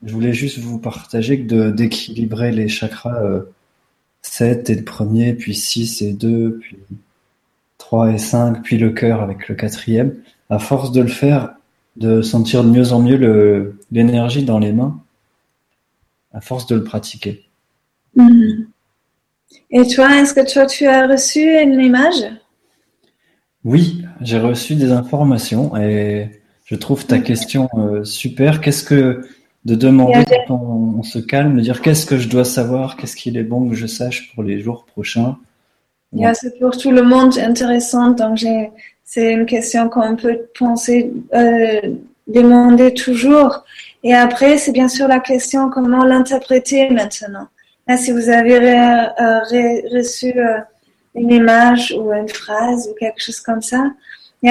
[0.04, 3.42] je voulais juste vous partager que d'équilibrer les chakras euh,
[4.22, 6.76] 7 et le premier, puis 6 et 2, puis
[7.78, 10.14] 3 et 5, puis le cœur avec le quatrième.
[10.50, 11.54] À force de le faire,
[11.96, 15.00] de sentir de mieux en mieux l'énergie dans les mains,
[16.34, 17.44] à force de le pratiquer.
[18.14, 18.64] Mm.
[19.70, 22.26] Et toi, est-ce que toi, tu as reçu une image?
[23.66, 28.60] Oui, j'ai reçu des informations et je trouve ta question euh, super.
[28.60, 29.26] Qu'est-ce que
[29.64, 30.62] de demander quand
[30.98, 33.74] on, se calme, de dire qu'est-ce que je dois savoir, qu'est-ce qu'il est bon que
[33.74, 35.36] je sache pour les jours prochains?
[36.34, 38.10] c'est pour tout le monde intéressant.
[38.10, 38.38] Donc
[39.02, 41.80] c'est une question qu'on peut penser, euh,
[42.28, 43.64] demander toujours.
[44.04, 47.48] Et après, c'est bien sûr la question comment l'interpréter maintenant.
[47.88, 48.58] Là, si vous avez
[49.92, 50.32] reçu
[51.16, 53.82] une image ou une phrase ou quelque chose comme ça,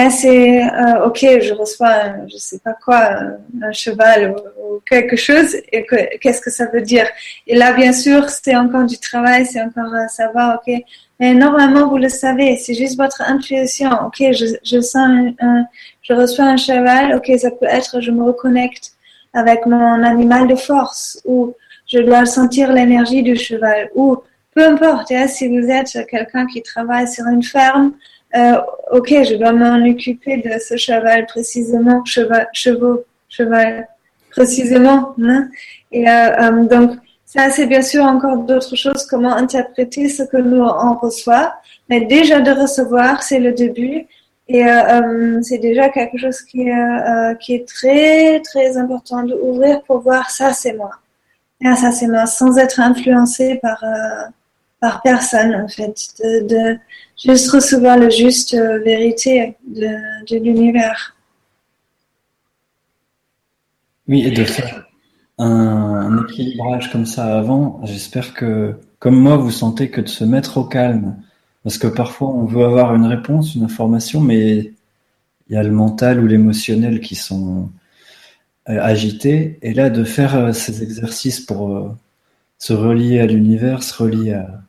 [0.10, 3.18] c'est euh, ok, je reçois, je sais pas quoi,
[3.62, 5.86] un, cheval ou, quelque chose, et
[6.22, 7.08] qu'est-ce que ça veut dire?
[7.48, 10.74] Et là, bien sûr, c'est encore du travail, c'est encore à savoir, ok.
[11.20, 13.90] Mais normalement, vous le savez, c'est juste votre intuition.
[14.06, 15.66] Ok, je, je sens, un,
[16.02, 17.16] je reçois un cheval.
[17.16, 18.92] Ok, ça peut être, je me reconnecte
[19.34, 21.54] avec mon animal de force, ou
[21.88, 24.18] je dois sentir l'énergie du cheval, ou
[24.56, 25.12] peu importe.
[25.12, 27.94] Hein, si vous êtes quelqu'un qui travaille sur une ferme
[28.36, 28.60] euh,
[28.92, 33.88] ok, je dois m'en occuper de ce cheval précisément, cheval, chevaux, cheval
[34.30, 35.16] précisément.
[35.22, 35.50] Hein?
[35.92, 40.38] Et euh, euh, donc, ça, c'est bien sûr encore d'autres choses, comment interpréter ce que
[40.38, 41.56] nous en reçoit.
[41.90, 44.06] Mais déjà de recevoir, c'est le début.
[44.48, 44.64] Et
[45.42, 50.92] c'est déjà quelque chose qui, est très, très important d'ouvrir pour voir ça, c'est moi.
[51.64, 53.84] Ça, c'est moi, sans être influencé par,
[54.86, 55.98] par personne, en fait.
[56.24, 56.78] De,
[57.18, 61.16] juste recevoir la juste euh, vérité de, l'univers.
[64.08, 64.86] Oui, et de faire
[65.40, 70.60] un, équilibrage comme ça avant, j'espère que, comme moi, vous sentez que de se mettre
[70.60, 71.16] au calme,
[71.64, 74.72] parce que parfois on veut avoir une réponse, une information, mais
[75.48, 77.72] il y a le mental ou l'émotionnel qui sont
[78.70, 81.98] euh, agités, et là de faire euh, ces exercices pour
[82.60, 84.62] se relier à l'univers, se relier à,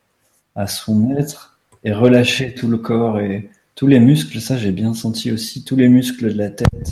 [0.57, 4.41] à son être et relâcher tout le corps et tous les muscles.
[4.41, 6.91] Ça, j'ai bien senti aussi tous les muscles de la tête,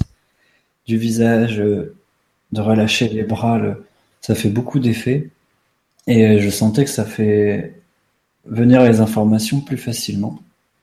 [0.87, 1.97] du visage, euh,
[2.53, 3.61] de relâcher les bras.
[4.21, 5.31] Ça fait beaucoup d'effets
[6.07, 7.75] et euh, je sentais que ça fait
[8.45, 10.39] venir les informations plus facilement.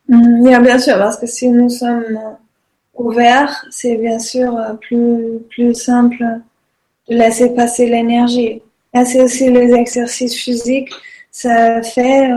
[0.09, 2.19] Mm, bien sûr, parce que si nous sommes
[2.95, 6.25] ouverts, c'est bien sûr euh, plus, plus simple
[7.07, 8.61] de laisser passer l'énergie.
[9.05, 10.91] C'est aussi les exercices physiques,
[11.31, 12.29] ça fait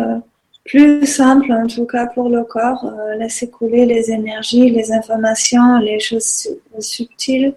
[0.64, 5.78] plus simple, en tout cas pour le corps, euh, laisser couler les énergies, les informations,
[5.78, 6.48] les choses
[6.78, 7.54] subtiles.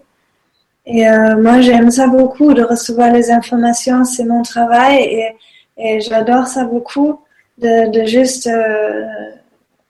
[0.84, 6.48] Et euh, moi, j'aime ça beaucoup de recevoir les informations, c'est mon travail et, j'adore
[6.48, 7.20] ça beaucoup
[7.58, 9.04] de, juste euh,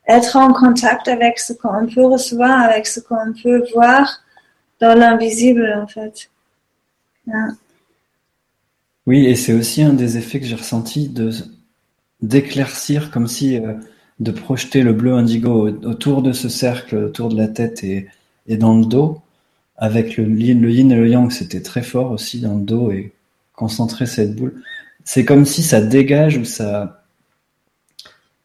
[0.06, 4.20] être en contact avec ce qu'on peut recevoir, avec ce qu'on peut voir
[4.80, 6.30] dans l'invisible en fait.
[9.06, 11.30] Oui, et c'est aussi un des effets que j'ai ressenti de
[12.22, 13.74] d'éclaircir comme si euh,
[14.20, 18.08] de projeter le bleu indigo autour de ce cercle, autour de la tête et,
[18.46, 19.20] et dans le dos,
[19.76, 23.12] avec le, le yin et le yang, c'était très fort aussi dans le dos et
[23.54, 24.60] concentrer cette boule.
[25.04, 27.04] C'est comme si ça dégage ou ça,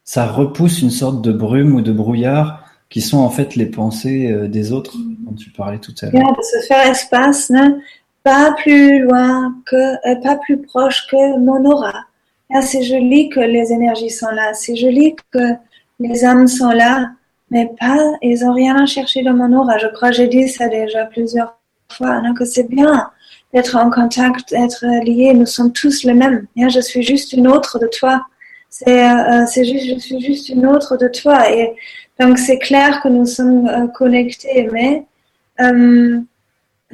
[0.03, 4.32] ça repousse une sorte de brume ou de brouillard qui sont en fait les pensées
[4.32, 4.95] euh, des autres
[5.26, 6.38] dont tu parlais tout à l'heure.
[6.38, 7.51] De se faire espace,
[8.24, 12.05] pas plus loin que, euh, pas plus proche que mon aura
[12.62, 15.54] c'est joli que les énergies sont là, c'est joli que
[15.99, 17.12] les âmes sont là,
[17.49, 19.78] mais pas, ils ont rien à chercher dans mon aura.
[19.78, 21.58] Je crois que j'ai dit ça déjà plusieurs
[21.91, 23.10] fois, donc que c'est bien
[23.54, 25.34] d'être en contact, d'être lié.
[25.34, 26.47] Nous sommes tous les mêmes.
[26.56, 28.26] je suis juste une autre de toi.
[28.88, 31.51] Euh, c'est juste, je suis juste une autre de toi.
[31.51, 31.74] Et
[32.20, 35.06] donc c'est clair que nous sommes euh, connectés, mais
[35.62, 36.20] euh,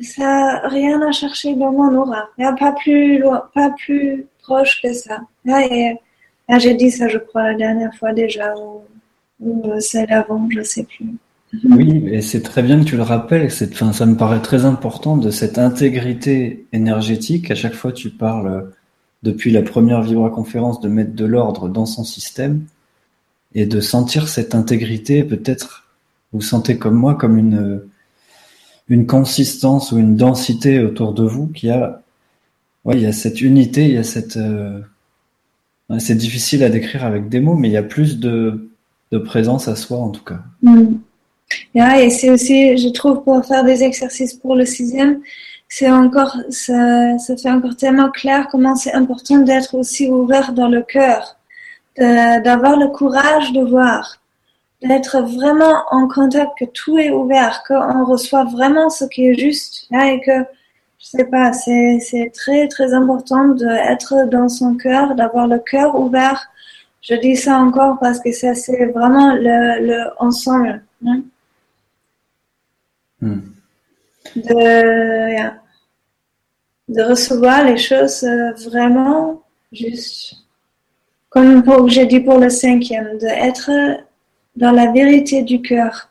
[0.02, 2.30] ça rien à chercher dans mon aura.
[2.38, 5.22] Pas plus loin, pas plus proche que ça.
[5.46, 8.82] J'ai dit ça, je crois, la dernière fois déjà, ou,
[9.40, 11.06] ou celle avant, je ne sais plus.
[11.70, 13.52] Oui, et c'est très bien que tu le rappelles.
[13.52, 17.52] Ça me paraît très important de cette intégrité énergétique.
[17.52, 18.72] À chaque fois, tu parles
[19.24, 22.66] depuis la première vibra-conférence de mettre de l'ordre dans son système
[23.54, 25.24] et de sentir cette intégrité.
[25.24, 25.88] Peut-être
[26.34, 27.82] vous sentez comme moi comme une
[28.90, 32.02] une consistance ou une densité autour de vous qui a
[32.86, 34.38] ouais, il y a cette unité, il y a cette.
[34.38, 34.80] Euh,
[35.98, 38.70] c'est difficile à décrire avec des mots, mais il y a plus de,
[39.12, 40.40] de présence à soi en tout cas.
[40.62, 40.98] Mm.
[41.76, 45.22] et c'est aussi, je trouve, pour faire des exercices pour le sixième,
[45.68, 50.68] c'est encore, ça, ça fait encore tellement clair comment c'est important d'être aussi ouvert dans
[50.68, 51.38] le cœur,
[51.98, 54.20] d'avoir le courage de voir,
[54.82, 59.88] d'être vraiment en contact que tout est ouvert, qu'on reçoit vraiment ce qui est juste,
[59.92, 60.46] et que
[61.00, 66.50] je sais pas, c'est très très important d'être dans son cœur, d'avoir le cœur ouvert.
[67.02, 70.84] Je dis ça encore parce que ça c'est vraiment le, le ensemble.
[71.06, 71.22] Hein.
[73.22, 73.40] Hmm.
[74.36, 75.50] De,
[76.90, 79.42] de recevoir les choses euh, vraiment
[79.72, 80.36] juste.
[81.30, 83.70] Comme j'ai dit pour le cinquième, d'être
[84.56, 86.10] dans la vérité du cœur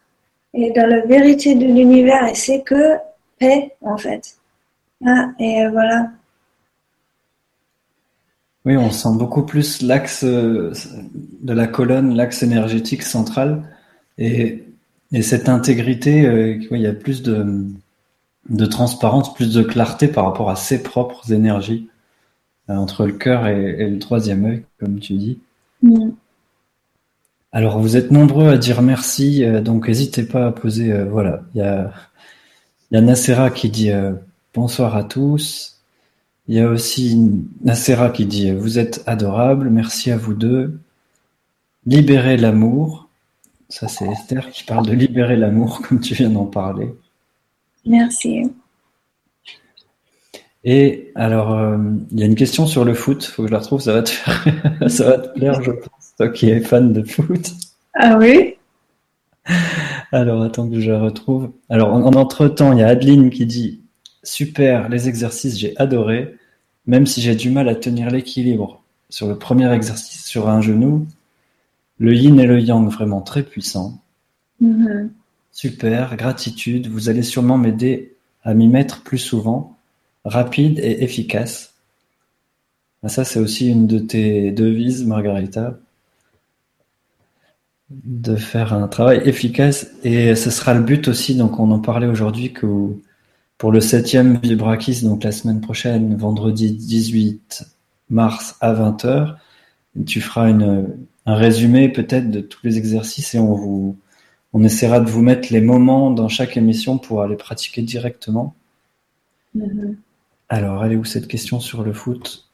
[0.55, 2.27] et dans la vérité de l'univers.
[2.29, 2.97] Et c'est que
[3.39, 4.38] paix en fait.
[5.05, 6.11] Ah, et voilà.
[8.65, 10.73] Oui, on sent beaucoup plus l'axe euh,
[11.41, 13.63] de la colonne, l'axe énergétique central.
[14.19, 14.65] Et
[15.13, 17.65] Et cette intégrité, euh, il y a plus de,
[18.49, 21.89] de transparence, plus de clarté par rapport à ses propres énergies
[22.69, 25.39] euh, entre le cœur et, le troisième œil, comme tu dis.
[25.83, 26.11] Mm.
[27.53, 30.93] Alors, vous êtes nombreux à dire merci, euh, donc n'hésitez pas à poser.
[31.05, 31.91] Voilà, il y a,
[32.93, 33.91] y Nacera qui dit
[34.55, 35.81] bonsoir à tous.
[36.47, 40.81] Il y a aussi Nacera qui dit vous êtes adorables, merci à vous deux.
[41.87, 43.09] Libérez l'amour.
[43.69, 46.95] Ça, c'est Esther qui parle de libérer l'amour, comme tu viens d'en parler.
[47.85, 48.51] Merci.
[50.65, 51.79] Et alors, euh,
[52.11, 53.25] il y a une question sur le foot.
[53.25, 53.81] Faut que je la retrouve.
[53.81, 54.45] Ça va te faire,
[54.89, 56.15] ça va te plaire, je pense.
[56.17, 57.53] Toi qui es fan de foot.
[57.95, 58.57] Ah oui?
[60.13, 61.53] Alors, attends que je la retrouve.
[61.69, 63.83] Alors, en, entre-temps, il y a Adeline qui dit
[64.23, 66.37] Super, les exercices, j'ai adoré.
[66.87, 71.07] Même si j'ai du mal à tenir l'équilibre sur le premier exercice sur un genou,
[71.99, 74.01] le yin et le yang vraiment très puissants.
[74.63, 75.11] Mm-hmm.
[75.53, 76.89] Super, gratitude.
[76.89, 79.77] Vous allez sûrement m'aider à m'y mettre plus souvent
[80.25, 81.75] rapide et efficace.
[83.03, 85.79] Ah, ça, c'est aussi une de tes devises, Margarita,
[87.91, 89.89] de faire un travail efficace.
[90.05, 92.67] Et ce sera le but aussi, donc on en parlait aujourd'hui, que
[93.59, 97.65] pour le septième Vibrakis, donc la semaine prochaine, vendredi 18
[98.09, 99.37] mars à 20h,
[100.07, 100.97] tu feras une,
[101.27, 103.97] un résumé peut-être de tous les exercices et on vous,
[104.53, 108.55] on essaiera de vous mettre les moments dans chaque émission pour aller pratiquer directement.
[109.57, 109.97] Mm-hmm.
[110.49, 112.49] Alors, elle est où cette question sur le foot?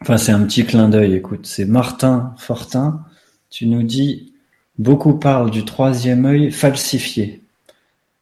[0.00, 1.46] Enfin, c'est un petit clin d'œil, écoute.
[1.46, 3.04] C'est Martin Fortin.
[3.50, 4.32] Tu nous dis
[4.78, 7.42] Beaucoup parlent du troisième œil falsifié.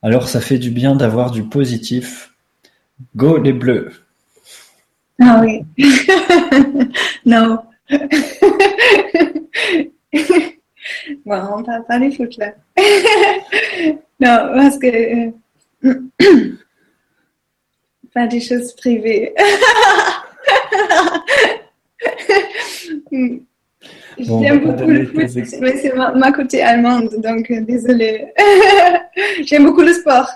[0.02, 2.32] Alors, ça fait du bien d'avoir du positif.
[3.16, 3.92] Go les bleus
[5.20, 5.64] Ah oui.
[7.26, 7.58] non.
[11.26, 12.54] bon, on parle pas du foot là.
[14.20, 15.30] non, parce que.
[15.84, 16.00] Euh,
[18.14, 19.34] pas des choses privées.
[24.18, 25.16] J'aime beaucoup le foot,
[25.60, 28.32] mais c'est ma, côté allemande, donc euh, désolée.
[29.44, 30.28] J'aime beaucoup le sport,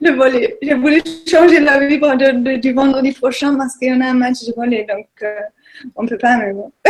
[0.00, 0.56] le volet.
[0.62, 2.00] J'ai voulu changer la vie
[2.58, 5.40] du vendredi prochain parce qu'il y en a un match de volet, donc euh,
[5.94, 6.72] on ne peut pas, mais bon.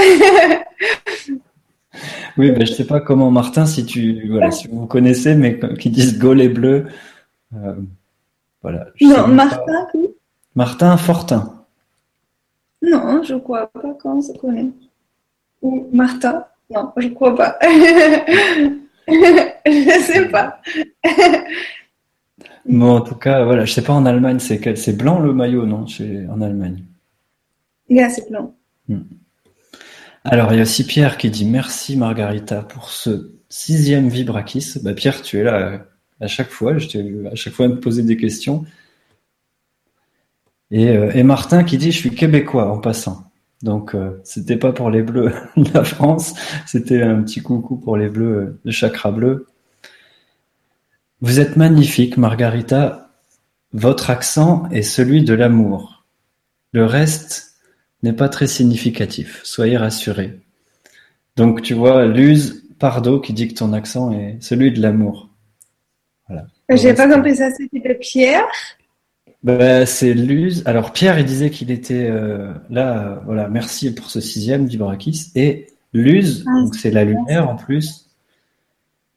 [2.36, 5.58] oui, ben, je ne sais pas comment, Martin, si, tu, voilà, si vous connaissez, mais
[5.78, 6.86] qui disent go les bleus.
[7.54, 7.74] Euh,
[8.62, 8.86] voilà.
[9.00, 10.08] non, Martin, oui.
[10.54, 11.52] Martin Fortin.
[12.82, 14.70] Non, je crois pas qu'on se connaît.
[15.66, 17.58] Ou Martin Non, je crois pas.
[19.08, 20.60] je sais pas.
[22.64, 25.32] bon, en tout cas, voilà, je sais pas en Allemagne, c'est quel C'est blanc le
[25.32, 26.84] maillot, non C'est en Allemagne?
[27.88, 28.54] Yeah, c'est blanc.
[28.88, 29.00] Hmm.
[30.22, 34.74] Alors, il y a aussi Pierre qui dit merci Margarita pour ce sixième Vibrakis.
[34.84, 35.84] Bah, Pierre, tu es là
[36.20, 36.78] à chaque fois.
[36.78, 38.64] Je t'ai à chaque fois me poser des questions.
[40.72, 43.25] Euh, et, Martin qui dit je suis québécois en passant.
[43.66, 46.34] Donc euh, c'était pas pour les bleus de la France,
[46.66, 49.46] c'était un petit coucou pour les bleus de chakra bleu.
[51.20, 53.10] Vous êtes magnifique, Margarita.
[53.72, 56.04] Votre accent est celui de l'amour.
[56.70, 57.56] Le reste
[58.04, 59.40] n'est pas très significatif.
[59.42, 60.38] Soyez rassurés.
[61.34, 65.28] Donc tu vois, Luz Pardo qui dit que ton accent est celui de l'amour.
[66.28, 66.46] Voilà.
[66.70, 68.46] J'ai pas compris ça, c'était Pierre.
[69.42, 70.62] Bah, c'est Luz.
[70.66, 73.20] Alors Pierre, il disait qu'il était euh, là.
[73.24, 75.30] voilà, merci pour ce sixième d'Ibrakis.
[75.34, 78.10] Et Luz, ah, donc c'est la lumière en plus,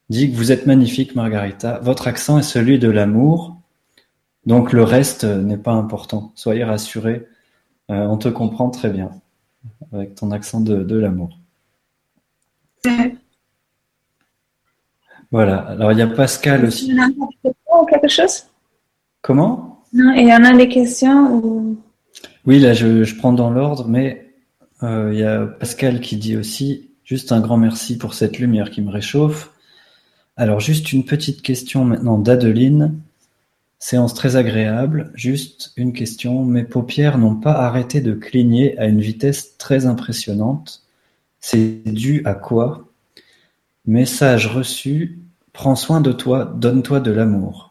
[0.08, 1.78] dit que vous êtes magnifique, Margarita.
[1.82, 3.56] Votre accent est celui de l'amour.
[4.46, 6.32] Donc le reste n'est pas important.
[6.34, 7.26] Soyez rassurés.
[7.90, 9.10] Euh, on te comprend très bien
[9.92, 11.38] avec ton accent de, l'amour.
[15.30, 15.58] Voilà.
[15.58, 16.96] Alors il y a Pascal aussi.
[17.88, 18.44] quelque chose?
[19.22, 19.69] Comment?
[19.92, 21.76] Il y en a des questions
[22.46, 24.32] Oui, là, je, prends dans l'ordre, mais
[24.82, 28.70] euh, il y a Pascal qui dit aussi juste un grand merci pour cette lumière
[28.70, 29.50] qui me réchauffe.
[30.36, 32.98] Alors, juste une petite question maintenant d'Adeline.
[33.78, 35.10] Séance très agréable.
[35.14, 36.44] Juste une question.
[36.44, 40.82] Mes paupières n'ont pas arrêté de cligner à une vitesse très impressionnante.
[41.40, 42.88] C'est dû à quoi?
[43.86, 45.18] Message reçu.
[45.52, 47.69] Prends soin de toi, donne-toi de l'amour.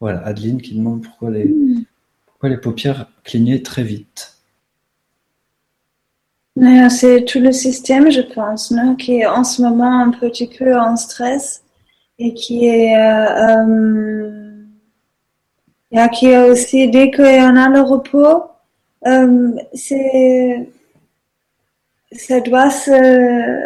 [0.00, 1.84] Voilà, Adeline qui demande pourquoi les, hmm.
[2.26, 4.38] pourquoi les paupières clignaient très vite.
[6.90, 10.96] C'est tout le système, je pense, qui est en ce moment un petit peu en
[10.96, 11.62] stress
[12.18, 14.56] et qui est, euh,
[15.94, 18.42] euh, qui est aussi, dès qu'on a le repos,
[19.06, 20.68] euh, c'est,
[22.10, 23.60] ça doit se,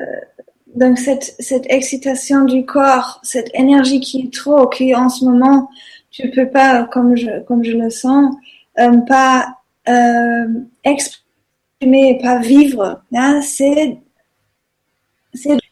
[0.75, 5.71] donc cette, cette excitation du corps, cette énergie qui est trop, qui en ce moment
[6.13, 8.35] tu peux pas, comme je comme je le sens,
[8.79, 9.59] euh, pas
[9.89, 10.47] euh,
[10.85, 13.03] exprimer, pas vivre.
[13.15, 13.99] Hein, c'est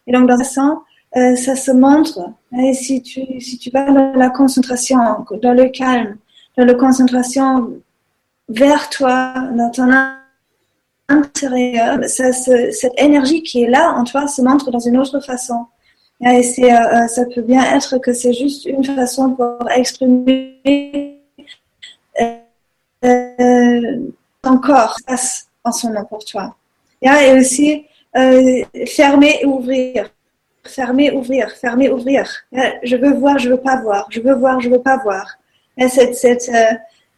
[0.06, 0.78] et donc dans ce sens,
[1.16, 2.18] euh, ça se montre.
[2.58, 4.98] Et si tu si tu vas dans la concentration,
[5.42, 6.16] dans le calme,
[6.56, 7.74] dans la concentration
[8.48, 9.90] vers toi, dans ton
[11.08, 15.66] intérieur, cette énergie qui est là en toi se montre dans une autre façon.
[16.22, 21.18] Et euh, euh, ça peut bien être que c'est juste une façon pour exprimer
[22.22, 23.96] euh,
[24.42, 24.96] ton corps
[25.64, 26.54] en ce moment pour toi.
[27.02, 30.10] Et aussi fermer et ouvrir.
[30.64, 32.28] Fermer, ouvrir, fermer, ouvrir.
[32.82, 34.06] Je veux voir, je veux pas voir.
[34.10, 35.38] Je veux voir, je veux pas voir.
[35.78, 36.52] Et cette, cette,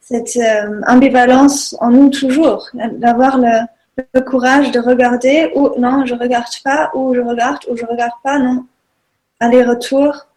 [0.00, 0.38] cette
[0.86, 3.66] ambivalence en nous toujours, d'avoir le,
[4.14, 8.12] le courage de regarder ou non, je regarde pas, ou je regarde, ou je regarde
[8.22, 8.64] pas, non.
[9.42, 10.28] Aller-retour.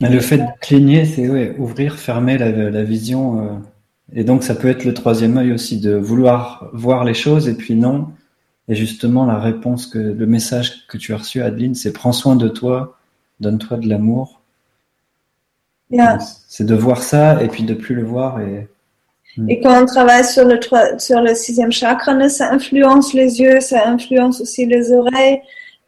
[0.00, 1.28] Le fait de cligner, c'est
[1.58, 3.42] ouvrir, fermer la, vision.
[3.42, 3.48] Euh,
[4.12, 7.54] et donc, ça peut être le troisième œil aussi, de vouloir voir les choses et
[7.54, 8.12] puis non.
[8.68, 12.36] Et justement, la réponse, que le message que tu as reçu, Adeline, c'est prends soin
[12.36, 12.98] de toi,
[13.40, 14.42] donne-toi de l'amour.
[16.46, 18.40] C'est de voir ça et puis de plus le voir.
[18.40, 18.68] Et.
[19.48, 20.58] Et quand on travaille sur le,
[20.98, 25.40] sur le sixième chakra, ça influence les yeux, ça influence aussi les oreilles,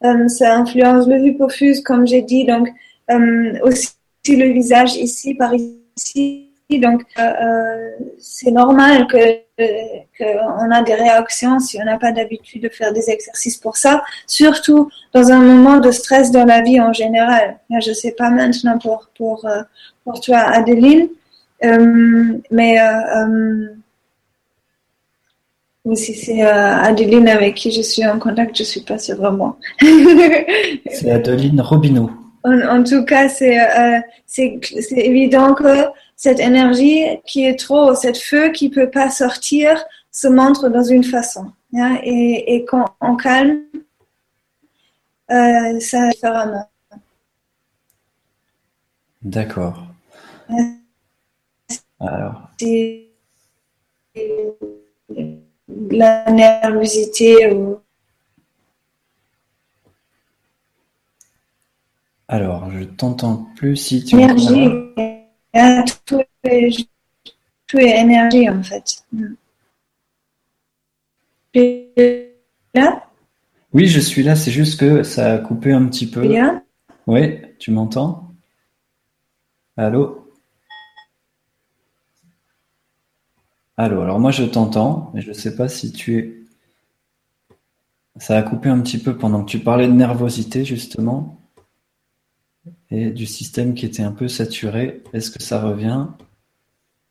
[0.05, 2.68] euh, ça influence le hypophyse, comme j'ai dit, donc
[3.11, 3.93] euh, aussi
[4.28, 6.49] le visage ici, par ici.
[6.78, 9.43] Donc, euh, c'est normal que
[10.18, 14.03] qu'on a des réactions si on n'a pas d'habitude de faire des exercices pour ça,
[14.26, 17.61] surtout dans un moment de stress dans la vie en général.
[17.70, 19.62] Je ne sais pas maintenant pour, pour, euh,
[20.05, 21.09] pour toi, Adeline,
[21.64, 23.66] euh, mais euh,
[25.94, 29.58] si c'est Adeline avec qui je suis en contact, je ne suis pas sûre vraiment.
[29.80, 32.10] c'est Adeline Robineau.
[32.44, 33.58] En, tout cas, c'est
[34.26, 34.58] c'est
[34.92, 35.86] évident que
[36.16, 41.02] cette énergie qui est trop, cette feu qui peut pas sortir, se montre dans une
[41.02, 41.50] façon.
[41.74, 43.62] Hein, et, et, quand on calme,
[45.30, 46.68] euh, ça différemment.
[49.22, 49.86] D'accord.
[52.03, 52.50] Alors.
[55.90, 57.78] La nervosité ou.
[62.28, 64.16] Alors, je t'entends plus si tu.
[64.16, 64.68] Énergie
[66.07, 66.88] tout est,
[67.66, 69.05] tout est énergie en fait.
[72.74, 73.09] là?
[73.74, 76.26] Oui, je suis là, c'est juste que ça a coupé un petit peu.
[77.07, 78.28] Oui, tu m'entends?
[79.76, 80.21] Allô?
[83.76, 86.42] Allô, alors moi je t'entends, mais je ne sais pas si tu es.
[88.18, 91.42] Ça a coupé un petit peu pendant que tu parlais de nervosité, justement
[92.90, 95.02] et du système qui était un peu saturé.
[95.12, 96.06] Est-ce que ça revient?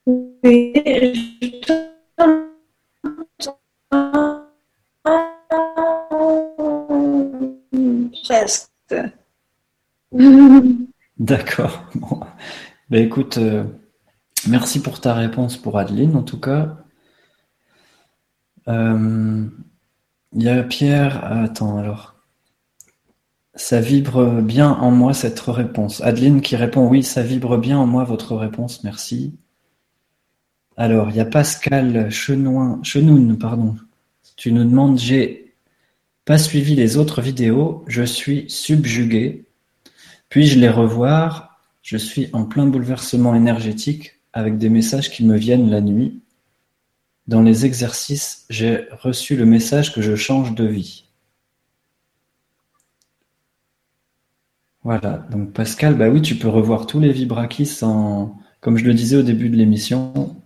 [0.05, 0.73] Oui,
[8.23, 8.67] presque.
[11.17, 11.83] D'accord.
[11.95, 12.19] Bon.
[12.89, 13.63] Ben, écoute, euh,
[14.47, 16.77] merci pour ta réponse pour Adeline, en tout cas.
[18.67, 19.47] Euh,
[20.33, 21.23] il y a Pierre.
[21.25, 22.15] Attends, alors.
[23.55, 26.01] Ça vibre bien en moi cette réponse.
[26.01, 29.37] Adeline qui répond oui, ça vibre bien en moi votre réponse, merci.
[30.77, 33.75] Alors, il y a Pascal Chenoun, pardon.
[34.37, 35.53] Tu nous demandes, j'ai
[36.23, 39.45] pas suivi les autres vidéos, je suis subjugué.
[40.29, 41.59] Puis-je les revoir?
[41.81, 46.21] Je suis en plein bouleversement énergétique avec des messages qui me viennent la nuit.
[47.27, 51.05] Dans les exercices, j'ai reçu le message que je change de vie.
[54.83, 58.93] Voilà, donc Pascal, bah oui, tu peux revoir tous les Vibrakis en, comme je le
[58.93, 60.41] disais au début de l'émission,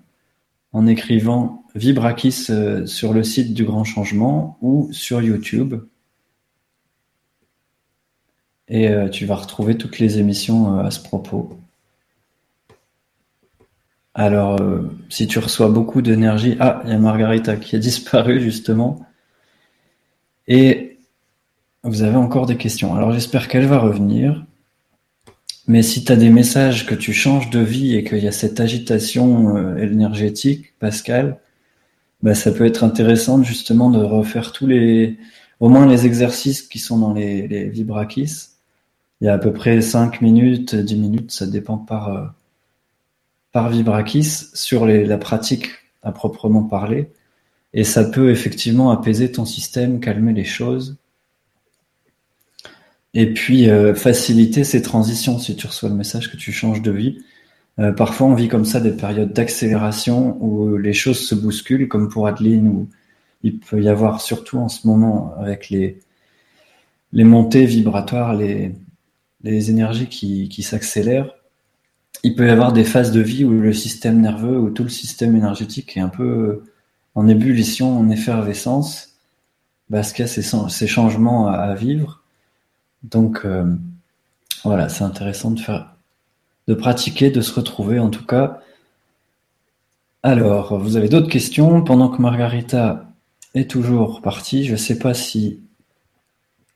[0.74, 5.76] en écrivant Vibrakis euh, sur le site du Grand Changement ou sur YouTube.
[8.68, 11.58] Et euh, tu vas retrouver toutes les émissions euh, à ce propos.
[14.16, 14.57] Alors,
[15.09, 19.05] si tu reçois beaucoup d'énergie, ah, il y a Margarita qui a disparu justement.
[20.47, 20.97] Et
[21.84, 22.95] vous avez encore des questions.
[22.95, 24.45] Alors j'espère qu'elle va revenir.
[25.68, 28.32] Mais si tu as des messages que tu changes de vie et qu'il y a
[28.32, 31.39] cette agitation euh, énergétique, Pascal,
[32.22, 35.18] bah, ça peut être intéressant justement de refaire tous les,
[35.59, 38.49] au moins les exercices qui sont dans les, les vibrakis.
[39.22, 42.26] Il y a à peu près 5 minutes, 10 minutes, ça dépend par, euh,
[43.56, 45.70] par vibrakis sur la pratique
[46.03, 47.10] à proprement parler.
[47.74, 50.97] Et ça peut effectivement apaiser ton système, calmer les choses.
[53.14, 56.91] Et puis euh, faciliter ces transitions si tu reçois le message que tu changes de
[56.91, 57.24] vie.
[57.80, 62.10] Euh, parfois, on vit comme ça des périodes d'accélération où les choses se bousculent, comme
[62.10, 62.89] pour Adeline, où
[63.41, 66.01] il peut y avoir, surtout en ce moment, avec les,
[67.14, 68.74] les montées vibratoires, les,
[69.43, 71.32] les énergies qui, qui s'accélèrent,
[72.26, 74.90] il peut y avoir des phases de vie où le système nerveux, où tout le
[74.90, 76.64] système énergétique est un peu
[77.14, 79.14] en ébullition, en effervescence,
[79.92, 82.24] parce qu'il y a ces, changements à, vivre.
[83.04, 83.76] Donc euh,
[84.64, 85.94] voilà, c'est intéressant de faire,
[86.68, 88.60] de pratiquer, de se retrouver en tout cas.
[90.24, 91.84] Alors, vous avez d'autres questions?
[91.84, 93.08] Pendant que Margarita
[93.54, 94.66] est toujours partie.
[94.66, 95.60] Je ne sais pas si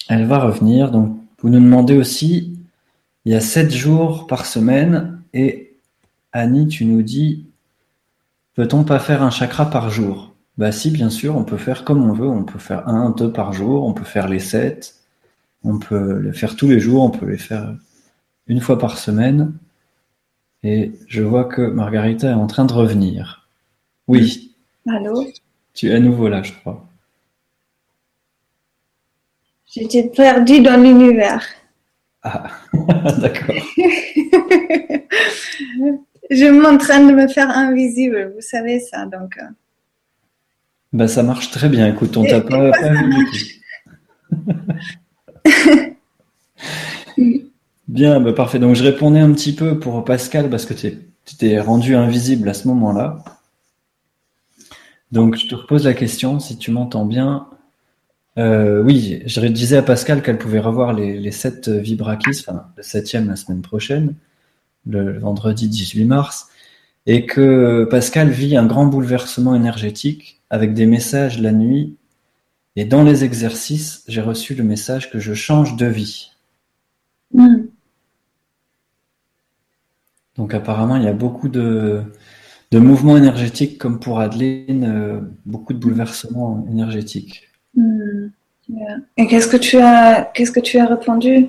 [0.10, 0.92] elle va revenir.
[0.92, 2.56] Donc, vous nous demandez aussi,
[3.26, 5.78] il y a sept jours par semaine et
[6.32, 7.48] Annie, tu nous dis,
[8.56, 10.34] peut-on pas faire un chakra par jour?
[10.58, 12.28] Bah si, bien sûr, on peut faire comme on veut.
[12.28, 13.86] On peut faire un, deux par jour.
[13.86, 14.96] On peut faire les sept.
[15.64, 17.04] On peut les faire tous les jours.
[17.04, 17.74] On peut les faire
[18.48, 19.54] une fois par semaine.
[20.64, 23.48] Et je vois que Margarita est en train de revenir.
[24.08, 24.54] Oui.
[24.88, 25.26] Allô?
[25.74, 26.86] Tu es à nouveau là, je crois.
[29.66, 31.46] J'étais perdue dans l'univers.
[32.24, 32.50] Ah,
[33.20, 33.56] d'accord.
[36.30, 39.38] je m'entraîne de me faire invisible, vous savez ça, donc.
[39.38, 39.46] Euh.
[40.94, 41.88] Bah, ça marche très bien.
[41.88, 42.72] Écoute, on t'a pas,
[47.88, 48.60] bien, bah, parfait.
[48.60, 50.98] Donc, je répondais un petit peu pour Pascal parce que tu
[51.38, 53.24] t'es rendu invisible à ce moment-là.
[55.12, 57.48] Donc, je te repose la question, si tu m'entends bien.
[58.38, 62.84] Euh, oui, je disais à Pascal qu'elle pouvait revoir les, les 7 Vibrakis, enfin le
[62.84, 64.16] septième la semaine prochaine,
[64.86, 66.50] le vendredi 18 mars,
[67.06, 71.98] et que Pascal vit un grand bouleversement énergétique avec des messages la nuit.
[72.76, 76.32] Et dans les exercices, j'ai reçu le message que je change de vie.
[77.34, 77.66] Hmm.
[80.38, 82.04] Donc apparemment, il y a beaucoup de,
[82.72, 87.50] de mouvements énergétiques, comme pour Adeline, euh, beaucoup de bouleversements énergétiques.
[87.76, 88.30] Hmm.
[89.18, 91.48] Et qu'est-ce que tu as, qu'est-ce que tu as répondu?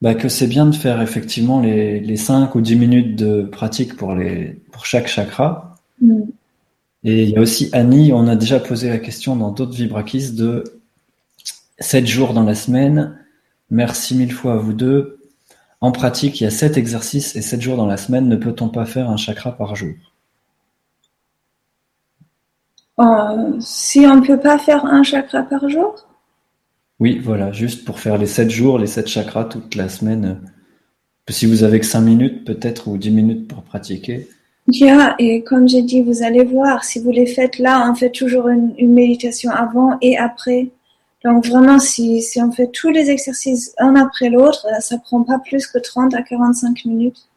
[0.00, 3.96] Bah, que c'est bien de faire effectivement les, les 5 ou 10 minutes de pratique
[3.96, 5.76] pour, les, pour chaque chakra.
[6.00, 6.22] Hmm.
[7.04, 10.32] Et il y a aussi Annie, on a déjà posé la question dans d'autres Vibrakis
[10.32, 10.64] de
[11.78, 13.18] 7 jours dans la semaine.
[13.70, 15.18] Merci mille fois à vous deux.
[15.80, 18.28] En pratique, il y a 7 exercices et 7 jours dans la semaine.
[18.28, 19.94] Ne peut-on pas faire un chakra par jour?
[23.00, 26.09] Euh, Si on ne peut pas faire un chakra par jour?
[27.00, 30.38] Oui, voilà, juste pour faire les 7 jours, les 7 chakras toute la semaine.
[31.30, 34.28] Si vous avez que 5 minutes peut-être ou 10 minutes pour pratiquer.
[34.68, 38.10] Yeah, et comme j'ai dit, vous allez voir, si vous les faites là, on fait
[38.10, 40.68] toujours une, méditation avant et après.
[41.24, 45.38] Donc vraiment, si, si on fait tous les exercices un après l'autre, ça prend pas
[45.38, 47.29] plus que 30 à 45 minutes.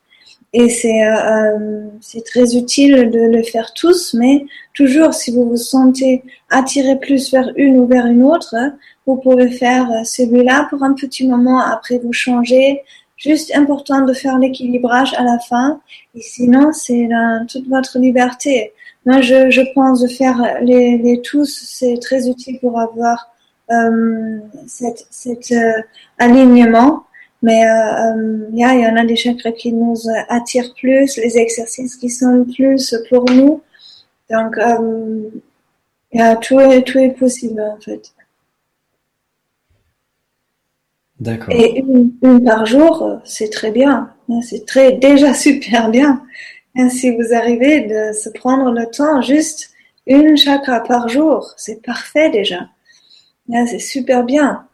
[0.54, 5.58] Et c'est euh, euh, très utile de le faire tous, mais toujours si vous vous
[5.58, 8.56] sentez attiré plus vers une ou vers une autre,
[9.08, 12.82] vous pouvez faire euh, celui-là pour un petit moment, après vous changez.
[13.18, 15.80] Juste important de faire l'équilibrage à la fin.
[16.14, 17.08] Et sinon, c'est
[17.48, 18.74] toute votre liberté.
[19.06, 23.34] Moi, je, je pense de faire les, les tous, c'est très utile pour avoir
[23.72, 25.82] euh, cet, cet euh,
[26.20, 27.04] alignement.
[27.44, 29.96] Mais euh, il y en a des chakras qui nous
[30.30, 33.62] attirent plus, les exercices qui sont plus pour nous.
[34.32, 35.30] Donc, euh,
[36.42, 38.14] tout, est, tout est possible en fait.
[41.20, 41.54] D'accord.
[41.54, 44.10] Et une, par jour, c'est très bien.
[44.42, 46.24] C'est très déjà super bien.
[46.76, 49.72] Et si vous arrivez de se prendre le temps, juste
[50.08, 52.70] une chakra par jour, c'est parfait déjà.
[53.68, 54.66] C'est super bien.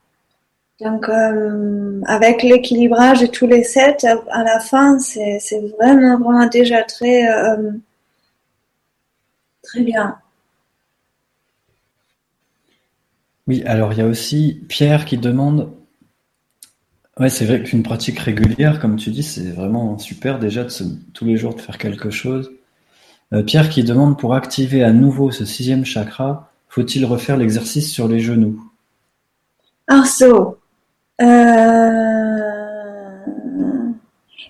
[0.82, 5.40] Donc, euh, avec l'équilibrage de tous les sets, à la fin, c'est
[5.78, 7.72] vraiment, vraiment déjà très, euh,
[9.62, 10.18] très bien.
[13.48, 15.72] Oui, alors il y a aussi Pierre qui demande.
[17.20, 20.72] Ouais, c'est vrai qu'une pratique régulière, comme tu dis, c'est vraiment super déjà de
[21.14, 22.52] tous les jours de faire quelque chose.
[23.34, 28.08] Euh, Pierre qui demande pour activer à nouveau ce sixième chakra, faut-il refaire l'exercice sur
[28.08, 28.64] les genoux?
[29.88, 30.59] Ah, so.
[31.22, 32.40] Euh,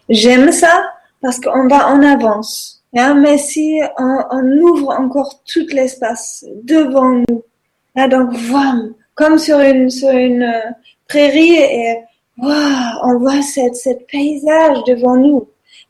[0.10, 0.92] j'aime ça
[1.22, 2.84] parce qu'on va en avance.
[2.96, 7.44] Hein, mais si on, ouvre encore tout l'espace devant nous,
[7.96, 8.82] là donc voilà,
[9.14, 10.72] comme sur une, sur une euh,
[11.08, 12.00] prairie et
[12.42, 15.48] on voit cette, cette paysage devant nous.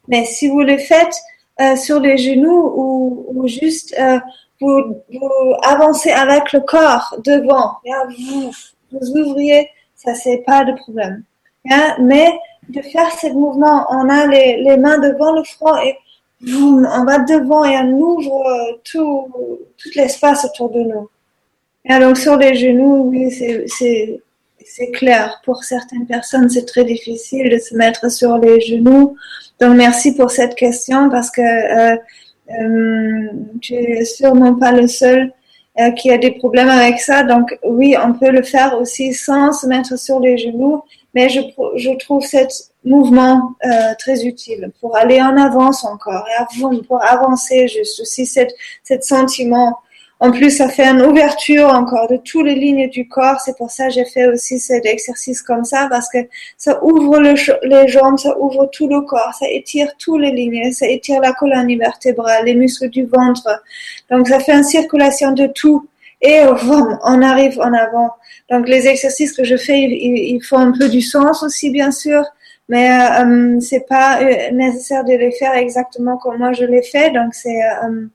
[0.07, 1.15] Mais si vous le faites
[1.61, 3.95] euh, sur les genoux ou, ou juste
[4.59, 7.77] vous, vous avancez avec le corps devant,
[8.09, 8.51] vous,
[8.91, 9.69] vous ouvriez,
[10.03, 11.23] ça c'est pas de problème.
[11.99, 12.27] Mais
[12.69, 15.97] de faire ce mouvement, on a les, les mains devant le front et
[16.47, 19.27] on va devant et on ouvre euh, tout,
[19.77, 21.09] tout l'espace autour de nous.
[21.85, 23.65] Et donc sur les genoux, oui, c'est
[24.65, 25.41] c'est clair.
[25.43, 29.15] Pour certaines personnes, c'est très difficile de se mettre sur les genoux.
[29.59, 31.97] Donc merci pour cette question parce que euh,
[32.51, 33.29] euh,
[33.61, 35.31] tu es sûrement pas le seul
[35.79, 37.23] euh, qui a des problèmes avec ça.
[37.23, 41.41] Donc oui, on peut le faire aussi sans se mettre sur les genoux, mais je,
[41.75, 42.51] je trouve cet
[42.83, 48.53] mouvement euh, très utile pour aller en avance encore et pour avancer juste aussi cet,
[48.83, 49.77] cet sentiment
[50.21, 53.39] en plus, ça fait une ouverture encore de toutes les lignes du corps.
[53.39, 56.17] C'est pour ça que j'ai fait aussi cet exercice comme ça, parce que
[56.57, 60.87] ça ouvre les jambes, ça ouvre tout le corps, ça étire toutes les lignes, ça
[60.87, 63.47] étire la colonne vertébrale, les muscles du ventre.
[64.11, 65.87] Donc, ça fait une circulation de tout.
[66.21, 68.11] Et on arrive en avant.
[68.51, 72.25] Donc, les exercices que je fais, ils, font un peu du sens aussi, bien sûr
[72.71, 77.09] mais euh c'est pas euh, nécessaire de les faire exactement comme moi je les fais
[77.09, 78.05] donc c'est euh,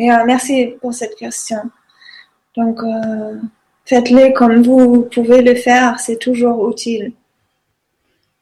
[0.00, 1.58] et euh, merci pour cette question.
[2.56, 3.36] Donc, euh,
[3.84, 7.12] faites-les comme vous pouvez le faire, c'est toujours utile.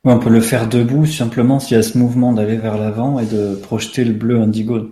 [0.04, 3.26] On peut le faire debout simplement s'il y a ce mouvement d'aller vers l'avant et
[3.26, 4.88] de projeter le bleu indigo.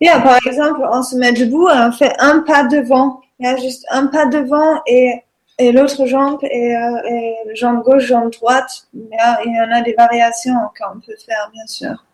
[0.00, 3.20] Yeah, par exemple, on se met debout et on fait un pas devant.
[3.38, 5.22] Il y a juste un pas devant et,
[5.58, 8.88] et l'autre jambe et, euh, jambe gauche, jambe droite.
[8.94, 12.05] Il y en a des variations qu'on peut faire, bien sûr.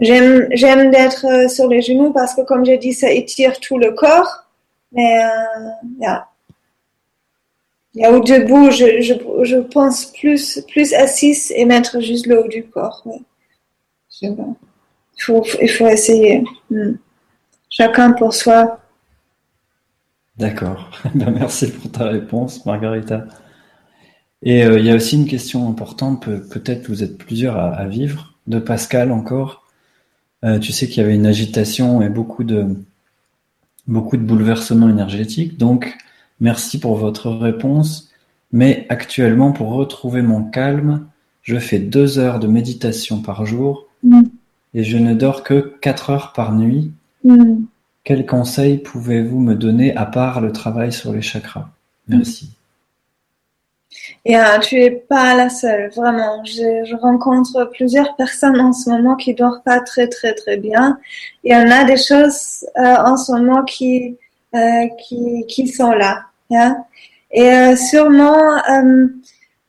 [0.00, 3.78] J'aime, j'aime d'être euh, sur les genoux parce que, comme j'ai dit, ça étire tout
[3.78, 4.46] le corps.
[4.92, 5.28] Mais, euh,
[6.00, 6.26] yeah.
[7.94, 12.48] Yeah, ou debout, je, je, je, pense plus, plus assise et mettre juste le haut
[12.48, 13.04] du corps.
[14.22, 14.36] Il,
[15.18, 16.44] faut, il faut essayer.
[16.70, 16.92] Hmm.
[17.68, 18.80] Chacun pour soi.
[20.36, 20.90] D'accord.
[21.14, 23.24] Ben, merci pour ta réponse, Margarita.
[24.42, 28.34] Et euh, il y a aussi une question importante, peut-être vous êtes plusieurs à vivre,
[28.46, 29.60] de Pascal encore.
[30.44, 32.66] Euh, tu sais qu'il y avait une agitation et beaucoup de,
[33.86, 35.58] beaucoup de bouleversements énergétiques.
[35.58, 35.96] Donc,
[36.40, 38.10] merci pour votre réponse.
[38.52, 41.06] Mais actuellement, pour retrouver mon calme,
[41.42, 44.22] je fais deux heures de méditation par jour mm.
[44.74, 46.92] et je ne dors que quatre heures par nuit.
[47.24, 47.64] Mm.
[48.02, 51.68] Quels conseils pouvez-vous me donner à part le travail sur les chakras?
[52.08, 52.50] Merci.
[54.24, 56.44] Et euh, tu es pas la seule, vraiment.
[56.44, 60.98] Je, rencontre plusieurs personnes en ce moment qui dorment pas très très très bien.
[61.44, 64.16] Il y en a des choses euh, en ce moment qui
[64.54, 64.86] euh,
[65.48, 66.24] qui, sont là.
[66.50, 66.76] Hein?
[67.32, 68.60] Et sûrement,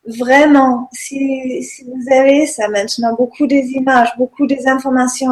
[0.07, 5.29] vraiment, si, si vous avez ça maintenant, beaucoup des images, beaucoup des informations,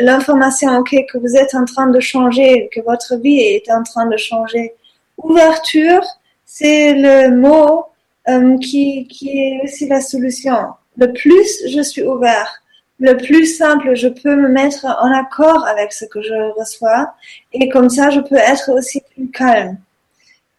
[0.00, 4.06] l'information ok que vous êtes en train de changer, que votre vie est en train
[4.06, 4.74] de changer.
[5.18, 6.04] Ouverture,
[6.44, 7.86] c'est le mot
[8.28, 10.56] euh, qui, qui est aussi la solution.
[10.96, 12.62] Le plus je suis ouvert,
[12.98, 17.12] le plus simple je peux me mettre en accord avec ce que je reçois
[17.52, 19.78] et comme ça je peux être aussi plus calme.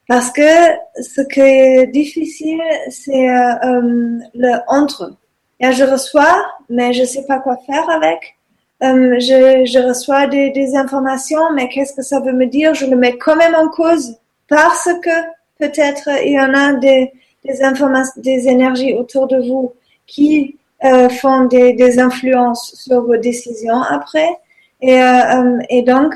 [0.08, 0.42] Parce que
[1.00, 5.14] ce qui est difficile, c'est euh, euh le entre.
[5.60, 8.36] Et je reçois, mais je sais pas quoi faire avec.
[8.82, 12.74] Je, je, reçois des, des informations, mais qu'est-ce que ça veut me dire?
[12.74, 14.16] Je le mets quand même en cause
[14.48, 15.18] parce que
[15.60, 17.12] peut-être il y en a des,
[17.44, 19.74] des énergies autour de vous
[20.08, 24.30] qui euh, font des, influences sur vos décisions après.
[24.82, 26.14] Et, euh, euh et donc,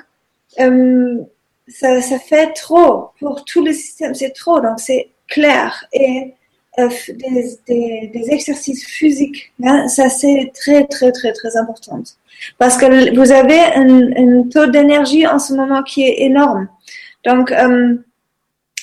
[1.68, 5.86] ça, ça, fait trop pour tout le système, c'est trop, donc c'est clair.
[5.94, 6.34] Et
[6.78, 7.60] des,
[8.32, 12.02] exercices physiques, hein, ça c'est très, très, très, très important.
[12.58, 16.68] Parce que vous avez un, un taux d'énergie en ce moment qui est énorme.
[17.26, 17.54] Donc,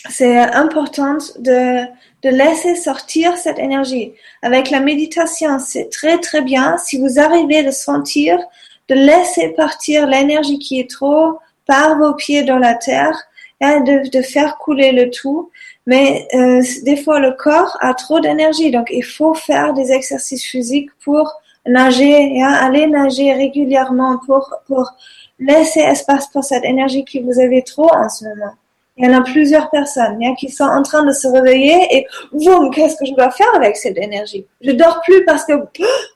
[0.09, 1.85] c'est important de,
[2.23, 4.13] de laisser sortir cette énergie.
[4.43, 6.77] Avec la méditation, c'est très très bien.
[6.79, 8.39] Si vous arrivez à sentir,
[8.89, 13.17] de laisser partir l'énergie qui est trop par vos pieds dans la terre
[13.61, 15.51] et de, de faire couler le tout.
[15.87, 20.45] Mais euh, des fois, le corps a trop d'énergie, donc il faut faire des exercices
[20.45, 21.33] physiques pour
[21.67, 24.91] nager, et aller nager régulièrement pour, pour
[25.39, 28.53] laisser espace pour cette énergie que vous avez trop en ce moment.
[29.01, 32.71] Il y en a plusieurs personnes qui sont en train de se réveiller et boum,
[32.71, 34.45] qu'est-ce que je dois faire avec cette énergie?
[34.61, 35.55] Je dors plus parce que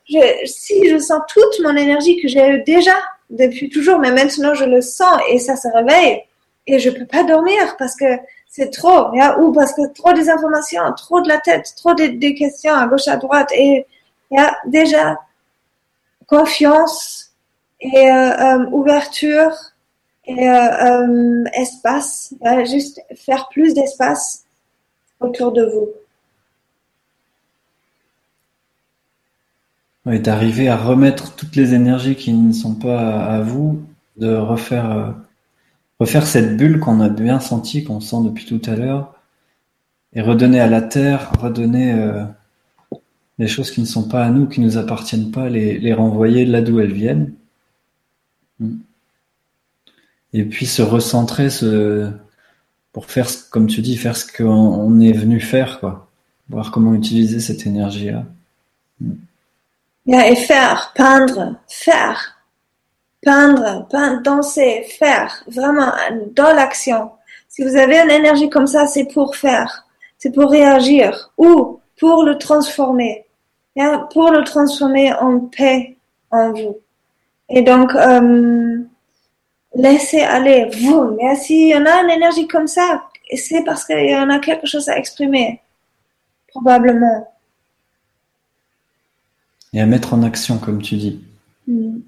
[0.06, 2.92] je, si je sens toute mon énergie que j'ai déjà
[3.30, 6.24] depuis toujours, mais maintenant je le sens et ça se réveille
[6.66, 8.04] et je peux pas dormir parce que
[8.50, 9.08] c'est trop,
[9.40, 13.08] ou parce que trop des informations, trop de la tête, trop des, questions à gauche
[13.08, 13.86] à droite et
[14.30, 15.18] il y a déjà
[16.26, 17.30] confiance
[17.80, 19.73] et euh, euh, ouverture
[20.26, 22.34] et euh, espace,
[22.70, 24.44] juste faire plus d'espace
[25.20, 25.88] autour de vous.
[30.06, 33.82] Oui, d'arriver à remettre toutes les énergies qui ne sont pas à vous,
[34.18, 35.14] de refaire,
[35.98, 39.14] refaire cette bulle qu'on a bien sentie, qu'on sent depuis tout à l'heure,
[40.12, 42.24] et redonner à la terre, redonner euh,
[43.38, 45.94] les choses qui ne sont pas à nous, qui ne nous appartiennent pas, les, les
[45.94, 47.32] renvoyer là d'où elles viennent.
[48.60, 48.76] Hmm.
[50.34, 52.10] Et puis se recentrer, se,
[52.92, 56.08] pour faire, comme tu dis, faire ce qu'on est venu faire, quoi.
[56.50, 58.24] Voir comment utiliser cette énergie-là.
[59.00, 59.14] Hmm.
[60.12, 62.36] et faire, peindre, faire.
[63.22, 65.42] Peindre, peindre, danser, faire.
[65.48, 65.92] Vraiment,
[66.36, 67.12] dans l'action.
[67.48, 69.84] Si vous avez une énergie comme ça, c'est pour faire
[70.24, 73.26] c'est pour réagir ou pour le transformer,
[74.10, 75.98] pour le transformer en paix
[76.30, 76.78] en vous.
[77.50, 78.78] Et donc, euh,
[79.74, 81.16] laissez aller vous.
[81.16, 83.04] Mais s'il y en a une énergie comme ça,
[83.34, 85.60] c'est parce qu'il y en a quelque chose à exprimer,
[86.48, 87.28] probablement.
[89.72, 91.24] Et à mettre en action, comme tu dis.
[91.66, 91.98] Hmm.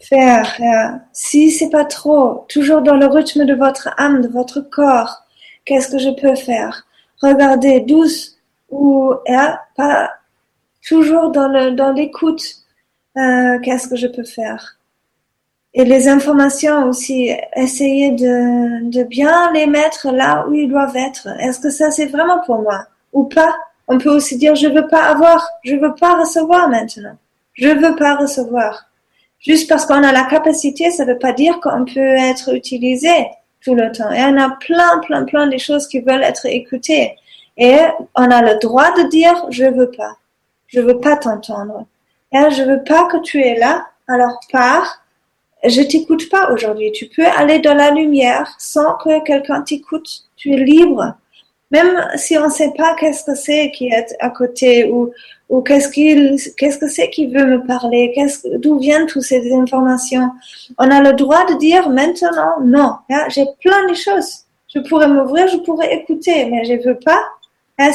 [0.00, 1.00] Faire, faire.
[1.12, 5.24] Si c'est pas trop, toujours dans le rythme de votre âme, de votre corps,
[5.66, 6.86] qu'est-ce que je peux faire?
[7.20, 8.38] Regarder douce
[8.70, 9.12] ou
[9.76, 10.10] pas
[10.82, 12.60] toujours dans l'écoute
[13.16, 14.78] euh, qu'est-ce que je peux faire?
[15.72, 21.28] Et les informations aussi essayer de, de bien les mettre là où ils doivent être
[21.38, 23.54] est-ce que ça c'est vraiment pour moi ou pas?
[23.86, 27.16] On peut aussi dire je veux pas avoir je veux pas recevoir maintenant
[27.54, 28.86] je veux pas recevoir
[29.38, 33.28] juste parce qu'on a la capacité ça veut pas dire qu'on peut être utilisé
[33.60, 34.10] tout le temps.
[34.10, 37.16] Et on a plein, plein, plein de choses qui veulent être écoutées.
[37.56, 37.78] Et
[38.14, 40.16] on a le droit de dire je veux pas.
[40.66, 41.86] Je veux pas t'entendre.
[42.32, 43.86] Et je veux pas que tu es là.
[44.08, 44.99] Alors pars.
[45.64, 46.92] Je t'écoute pas aujourd'hui.
[46.92, 50.08] Tu peux aller dans la lumière sans que quelqu'un t'écoute.
[50.36, 51.14] Tu es libre.
[51.70, 55.12] Même si on ne sait pas qu'est-ce que c'est qui est à côté ou,
[55.48, 59.52] ou qu'est-ce qu'il, qu'est-ce que c'est qui veut me parler, qu'est-ce, d'où viennent toutes ces
[59.52, 60.30] informations.
[60.78, 62.94] On a le droit de dire maintenant non.
[63.28, 64.46] J'ai plein de choses.
[64.74, 67.22] Je pourrais m'ouvrir, je pourrais écouter, mais je veux pas.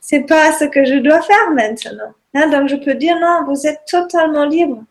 [0.00, 2.50] c'est pas ce que je dois faire maintenant.
[2.50, 4.82] donc je peux dire non, vous êtes totalement libre.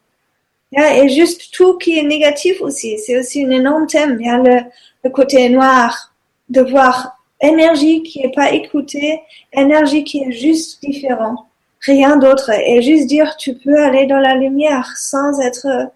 [0.76, 4.18] Et juste tout qui est négatif aussi, c'est aussi un énorme thème.
[4.20, 6.14] Il y a le, côté noir
[6.50, 9.22] de voir énergie qui est pas écoutée,
[9.52, 11.48] énergie qui est juste différent,
[11.82, 12.50] rien d'autre.
[12.52, 15.92] Et juste dire, tu peux aller dans la lumière sans être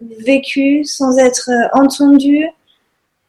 [0.00, 2.46] vécu, sans être entendu.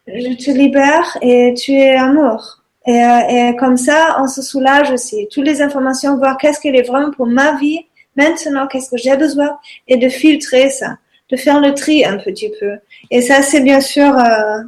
[0.08, 2.62] Je te libère et tu es amour.
[2.86, 5.28] Et, et comme ça, on se soulage aussi.
[5.32, 7.86] Toutes les informations, voir qu'est-ce qu'il est vraiment pour ma vie,
[8.16, 9.58] maintenant, qu'est-ce que j'ai besoin,
[9.88, 10.98] et de filtrer ça,
[11.30, 12.78] de faire le tri un petit peu.
[13.12, 14.62] Et ça, c'est bien sûr, euh,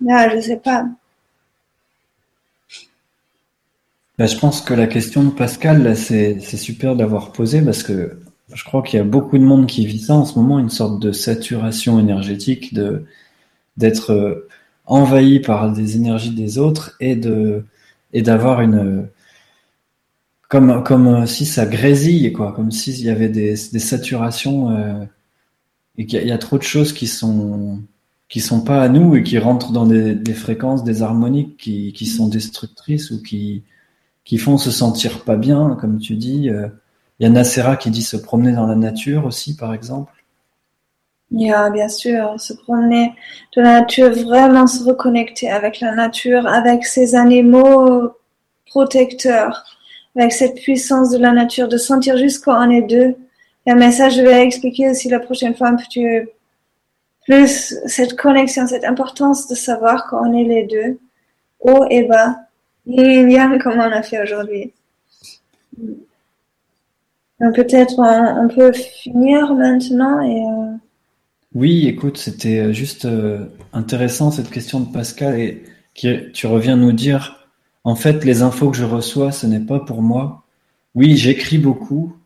[0.00, 0.86] là, je sais pas,
[4.20, 8.18] Bah, je pense que la question de Pascal, c'est super d'avoir posé parce que
[8.52, 10.68] je crois qu'il y a beaucoup de monde qui vit ça en ce moment, une
[10.68, 13.06] sorte de saturation énergétique, de
[13.78, 14.46] d'être euh,
[14.84, 17.64] envahi par des énergies des autres et de
[18.12, 19.08] et d'avoir une
[20.50, 25.04] comme comme si ça grésille quoi, comme s'il y avait des, des saturations euh,
[25.96, 27.80] et qu'il y, a trop de choses qui sont
[28.28, 31.92] qui sont pas à nous et qui rentrent dans des, des fréquences, des harmoniques qui,
[31.92, 33.62] qui sont destructrices ou qui
[34.24, 36.50] qui font se sentir pas bien, comme tu dis.
[36.50, 36.68] Euh,
[37.18, 40.12] il y a Nacera qui dit se promener dans la nature aussi, par exemple.
[41.30, 43.12] Yeah, bien sûr, se promener
[43.54, 48.12] dans la nature, vraiment se reconnecter avec la nature, avec ces animaux
[48.66, 49.64] protecteurs,
[50.16, 53.16] avec cette puissance de la nature, de sentir juste qu'on est deux.
[53.66, 56.04] mais ça, je vais expliquer aussi la prochaine fois un petit
[57.26, 60.98] plus cette connexion, cette importance de savoir qu'on est les deux,
[61.60, 62.36] haut et bas,
[62.86, 64.72] bien comme on a fait aujourd'hui?
[67.38, 70.42] Peut-être on, peut finir maintenant et.
[70.42, 70.76] Euh,
[71.54, 75.64] oui, écoute, c'était juste euh, intéressant cette question de Pascal et
[75.94, 77.39] qui, tu reviens nous dire,
[77.84, 80.44] en fait, les infos que je reçois, ce n'est pas pour moi.
[80.94, 82.16] Oui, j'écris beaucoup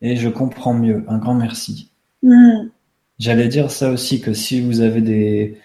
[0.00, 1.04] et je comprends mieux.
[1.08, 1.90] Un grand merci.
[2.22, 2.68] Hmm.
[3.18, 5.58] J'allais dire ça aussi, que si vous avez des,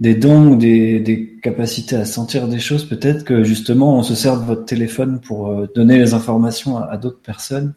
[0.00, 4.14] des dons ou des, des, capacités à sentir des choses, peut-être que justement on se
[4.14, 7.74] sert de votre téléphone pour euh, donner les informations à, d'autres personnes.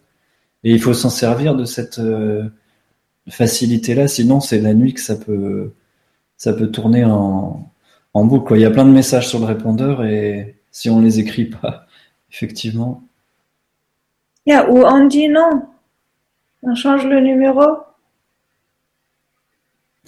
[0.64, 2.48] Et il faut s'en servir de cette euh,
[3.28, 5.72] facilité-là, sinon c'est la nuit que ça peut,
[6.36, 7.70] ça peut tourner en,
[8.14, 8.46] en boucle.
[8.48, 8.58] Quoi.
[8.58, 11.86] Il y a plein de messages sur le répondeur et si on les écrit pas,
[12.32, 13.04] effectivement.
[14.46, 15.68] Yeah, ou on dit non,
[16.62, 17.76] on change le numéro.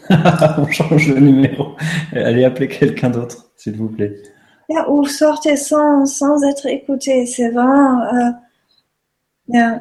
[0.58, 1.76] On change le numéro.
[2.12, 4.14] Allez appeler quelqu'un d'autre, s'il vous plaît.
[4.88, 7.24] ou sortez sans, sans être écouté.
[7.24, 8.02] C'est vraiment.
[8.02, 9.78] Euh,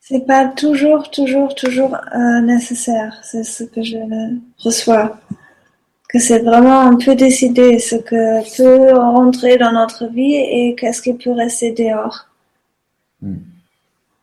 [0.00, 3.18] c'est pas toujours, toujours, toujours euh, nécessaire.
[3.22, 3.98] C'est ce que je
[4.58, 5.18] reçois.
[6.14, 11.02] Que c'est vraiment un peu décider ce que peut rentrer dans notre vie et qu'est-ce
[11.02, 12.28] qui peut rester dehors.
[13.20, 13.38] Hmm.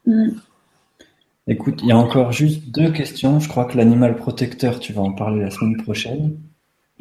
[0.06, 0.30] Hmm.
[1.48, 3.42] Écoute, il y a encore juste deux questions.
[3.42, 6.38] Je crois que l'animal protecteur, tu vas en parler la semaine prochaine.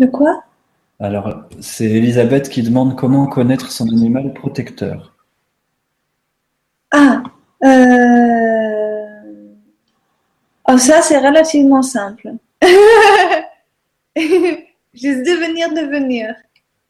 [0.01, 0.43] De quoi?
[0.99, 5.15] Alors, c'est Elisabeth qui demande comment connaître son animal protecteur.
[6.91, 7.23] Ah,
[7.63, 9.07] euh...
[10.69, 12.33] oh, ça c'est relativement simple.
[14.95, 16.35] juste devenir, devenir.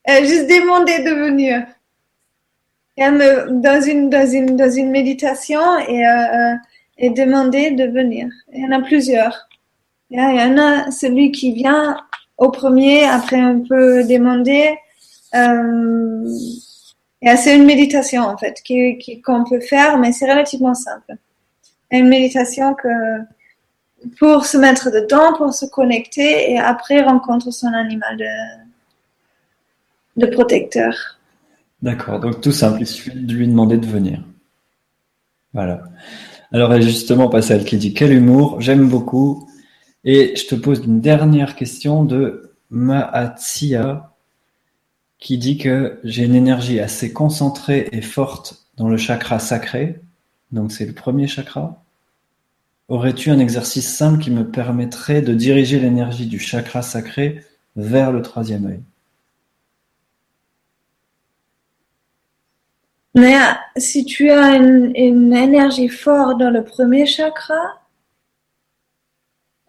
[0.08, 1.66] Euh, juste demander de venir.
[2.96, 6.54] Dans une, dans une, dans une méditation et, euh,
[6.98, 8.28] et demander de venir.
[8.52, 9.48] Il y en a plusieurs.
[10.10, 11.96] Il y en a celui qui vient
[12.36, 14.76] au premier, après on peut demander.
[15.34, 16.28] Euh,
[17.36, 18.62] c'est une méditation en fait
[19.24, 21.14] qu'on peut faire, mais c'est relativement simple.
[21.90, 22.88] Une méditation que
[24.18, 28.16] pour se mettre dedans, pour se connecter et après rencontre son animal
[30.16, 31.18] de, protecteur.
[31.82, 34.22] D'accord, donc tout simple, il suffit de lui demander de venir.
[35.52, 35.82] Voilà.
[36.52, 39.48] Alors justement, Pascal qui dit quel humour, j'aime beaucoup.
[40.04, 44.14] Et je te pose une dernière question de Mahatsia
[45.18, 50.00] qui dit que j'ai une énergie assez concentrée et forte dans le chakra sacré,
[50.52, 51.79] donc c'est le premier chakra.
[52.90, 57.44] Aurais-tu un exercice simple qui me permettrait de diriger l'énergie du chakra sacré
[57.76, 58.82] vers le troisième œil?
[63.76, 67.80] Si tu as une, une énergie forte dans le premier chakra,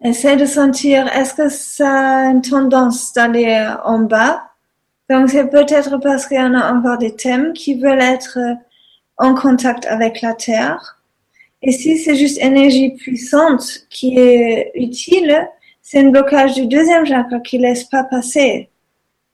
[0.02, 4.50] essaie de sentir est-ce que ça a une tendance d'aller en bas?
[5.08, 8.54] Donc c'est peut-être parce qu'il y en a encore des thèmes qui veulent être euh,
[9.18, 11.01] en contact avec la Terre.
[11.62, 15.48] Et si c'est juste énergie puissante qui est utile,
[15.80, 18.68] c'est un blocage du deuxième chakra qui laisse pas passer.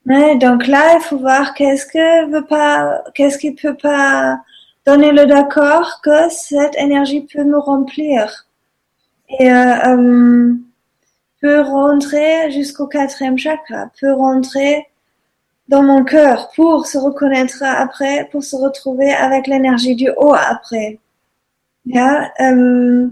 [0.06, 4.40] donc là, il faut voir qu'est-ce que veut pas, qu'est-ce qui peut pas
[4.86, 8.46] donner le d'accord que cette énergie peut nous remplir
[9.38, 10.54] et euh, euh,
[11.40, 14.86] peut rentrer jusqu'au quatrième chakra, peut rentrer
[15.68, 20.98] dans mon cœur pour se reconnaître après, pour se retrouver avec l'énergie du haut après.
[21.96, 23.08] Euh,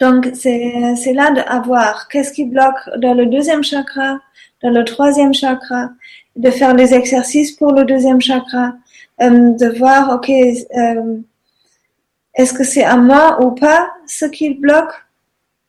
[0.00, 4.18] donc c'est là d'avoir qu'est-ce qui bloque dans le deuxième chakra,
[4.62, 5.90] dans le troisième chakra,
[6.36, 8.74] de faire des exercices pour le deuxième chakra,
[9.22, 11.18] euh, de voir ok euh,
[12.34, 14.92] est-ce que c'est à moi ou pas ce qui bloque,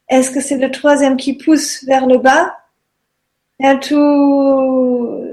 [0.09, 2.57] est-ce que c'est le troisième qui pousse vers le bas,
[3.59, 5.23] et tout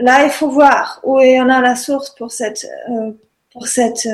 [0.00, 2.66] là, il faut voir où il y en a la source pour cette,
[3.52, 4.08] pour cette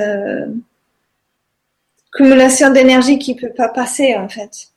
[2.13, 4.71] cumulation d'énergie qui peut pas passer, en fait.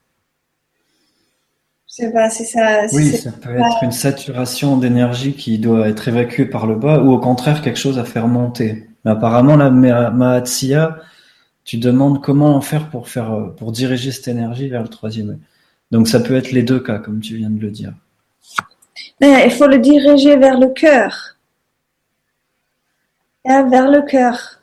[1.87, 2.85] Je sais pas si ça.
[2.93, 7.11] oui, ça peut être une saturation d'énergie qui doit être évacuée par le bas, ou
[7.11, 8.87] au contraire quelque chose à faire monter.
[9.03, 10.97] Mais apparemment, la Mahatsia,
[11.65, 15.39] tu demandes comment en faire pour faire euh, pour diriger cette énergie vers le troisième.
[15.91, 17.93] Donc ça peut être les deux cas, comme tu viens de le dire
[19.21, 21.37] il faut le diriger vers le cœur.
[23.45, 24.60] Vers le cœur.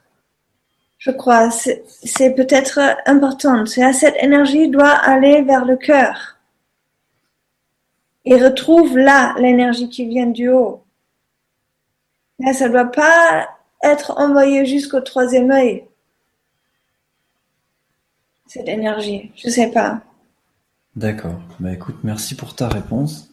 [0.98, 1.50] Je crois.
[1.50, 3.64] C'est peut-être important.
[3.66, 6.36] Cette énergie doit aller vers le cœur.
[8.24, 10.82] Et retrouve là l'énergie qui vient du haut.
[12.52, 13.48] ça ne doit pas
[13.82, 15.84] être envoyé jusqu'au troisième œil.
[18.46, 19.30] Cette énergie.
[19.36, 20.02] Je ne sais pas.
[20.96, 21.40] D'accord.
[21.60, 23.30] Bah écoute, merci pour ta réponse.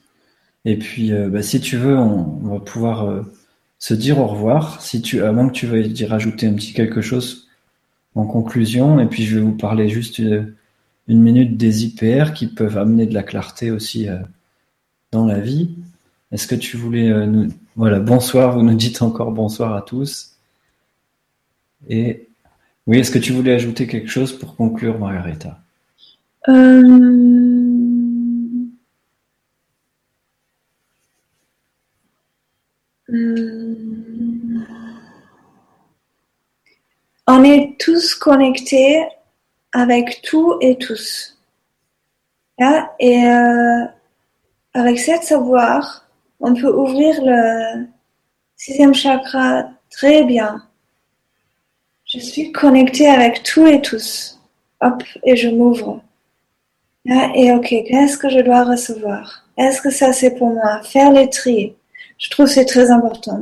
[0.65, 3.21] Et puis, euh, bah, si tu veux, on, va pouvoir euh,
[3.79, 4.81] se dire au revoir.
[4.81, 7.44] Si tu, moins que tu veuilles y rajouter un petit quelque chose
[8.15, 8.99] en conclusion.
[8.99, 10.55] Et puis, je vais vous parler juste une, euh,
[11.07, 14.07] une minute des IPR qui peuvent amener de la clarté aussi
[15.11, 15.75] dans la vie.
[16.31, 17.49] Est-ce que tu voulais nous...
[17.75, 20.37] Voilà, bonsoir, vous nous dites encore bonsoir à tous.
[21.87, 22.27] Et
[22.87, 25.59] oui, est-ce que tu voulais ajouter quelque chose pour conclure, Margarita
[33.07, 33.85] Hmm.
[37.27, 39.03] On est tous connectés
[39.73, 41.38] avec tout et tous.
[42.99, 43.85] Et euh,
[44.73, 46.07] avec cette savoir,
[46.39, 47.88] on peut ouvrir le
[48.56, 50.64] sixième chakra très bien.
[52.06, 54.39] Je suis connecté avec tout et tous.
[54.81, 56.02] Hop, et je m'ouvre.
[57.06, 59.45] Et ok, qu'est-ce que je dois recevoir?
[59.57, 60.81] Est-ce que ça c'est pour moi?
[60.84, 61.76] Faire les tri.
[62.18, 63.41] Je trouve c'est très important.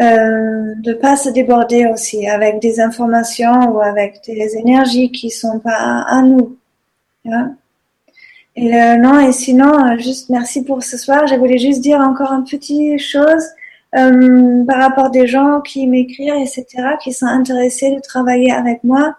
[0.00, 5.58] Euh, de pas se déborder aussi avec des informations ou avec des énergies qui sont
[5.58, 6.56] pas à nous.
[8.56, 11.26] et euh, non, et sinon, euh, juste merci pour ce soir.
[11.26, 13.44] Je voulais juste dire encore une petite chose
[13.96, 16.64] euh, par rapport des gens qui m'écrivent, etc.,
[17.02, 19.16] qui sont intéressés de travailler avec moi.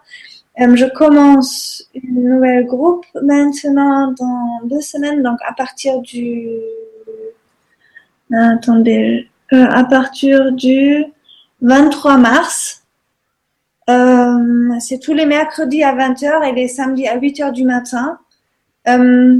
[0.59, 6.47] Euh, je commence une nouvelle groupe maintenant dans deux semaines, donc à partir du...
[8.33, 11.05] Attendez, euh, à partir du
[11.61, 12.83] 23 mars.
[13.89, 18.19] Euh, c'est tous les mercredis à 20h et les samedis à 8h du matin.
[18.87, 19.39] Euh,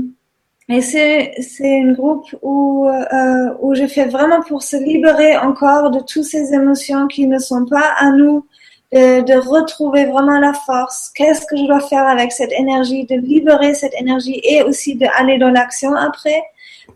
[0.69, 5.91] et c'est c'est un groupe où euh, où je fais vraiment pour se libérer encore
[5.91, 8.45] de toutes ces émotions qui ne sont pas à nous,
[8.93, 11.11] de, de retrouver vraiment la force.
[11.15, 15.37] Qu'est-ce que je dois faire avec cette énergie, de libérer cette énergie et aussi d'aller
[15.37, 16.41] dans l'action après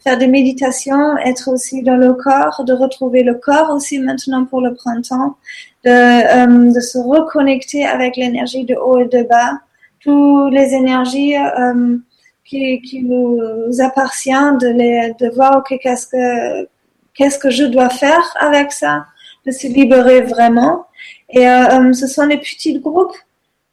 [0.03, 4.61] faire des méditations, être aussi dans le corps, de retrouver le corps aussi maintenant pour
[4.61, 5.37] le printemps,
[5.83, 9.59] de, euh, de se reconnecter avec l'énergie de haut et de bas,
[9.99, 11.97] toutes les énergies euh,
[12.43, 16.67] qui, qui nous appartient, de, les, de voir ok qu'est-ce que
[17.15, 19.05] qu'est-ce que je dois faire avec ça,
[19.45, 20.85] de se libérer vraiment.
[21.29, 23.15] Et euh, ce sont des petits groupes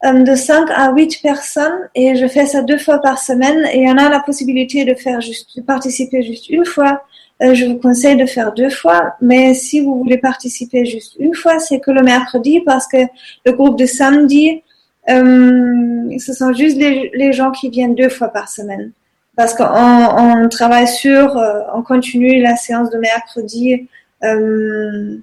[0.03, 3.97] de 5 à 8 personnes et je fais ça deux fois par semaine et on
[3.97, 7.03] a la possibilité de faire juste, de participer juste une fois.
[7.43, 11.35] Euh, je vous conseille de faire deux fois, mais si vous voulez participer juste une
[11.35, 12.99] fois, c'est que le mercredi parce que
[13.47, 14.63] le groupe de samedi,
[15.09, 18.93] euh, ce sont juste les, les, gens qui viennent deux fois par semaine.
[19.37, 23.89] Parce qu'on on travaille sur, euh, on continue la séance de mercredi.
[24.23, 25.17] Euh,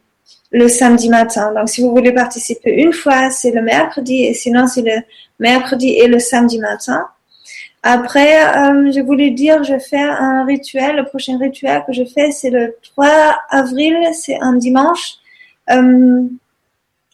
[0.51, 1.53] le samedi matin.
[1.53, 5.01] Donc, si vous voulez participer une fois, c'est le mercredi, et sinon, c'est le
[5.39, 7.05] mercredi et le samedi matin.
[7.83, 10.97] Après, euh, je voulais dire, je fais un rituel.
[10.97, 13.07] Le prochain rituel que je fais, c'est le 3
[13.49, 15.13] avril, c'est un dimanche,
[15.69, 16.23] euh,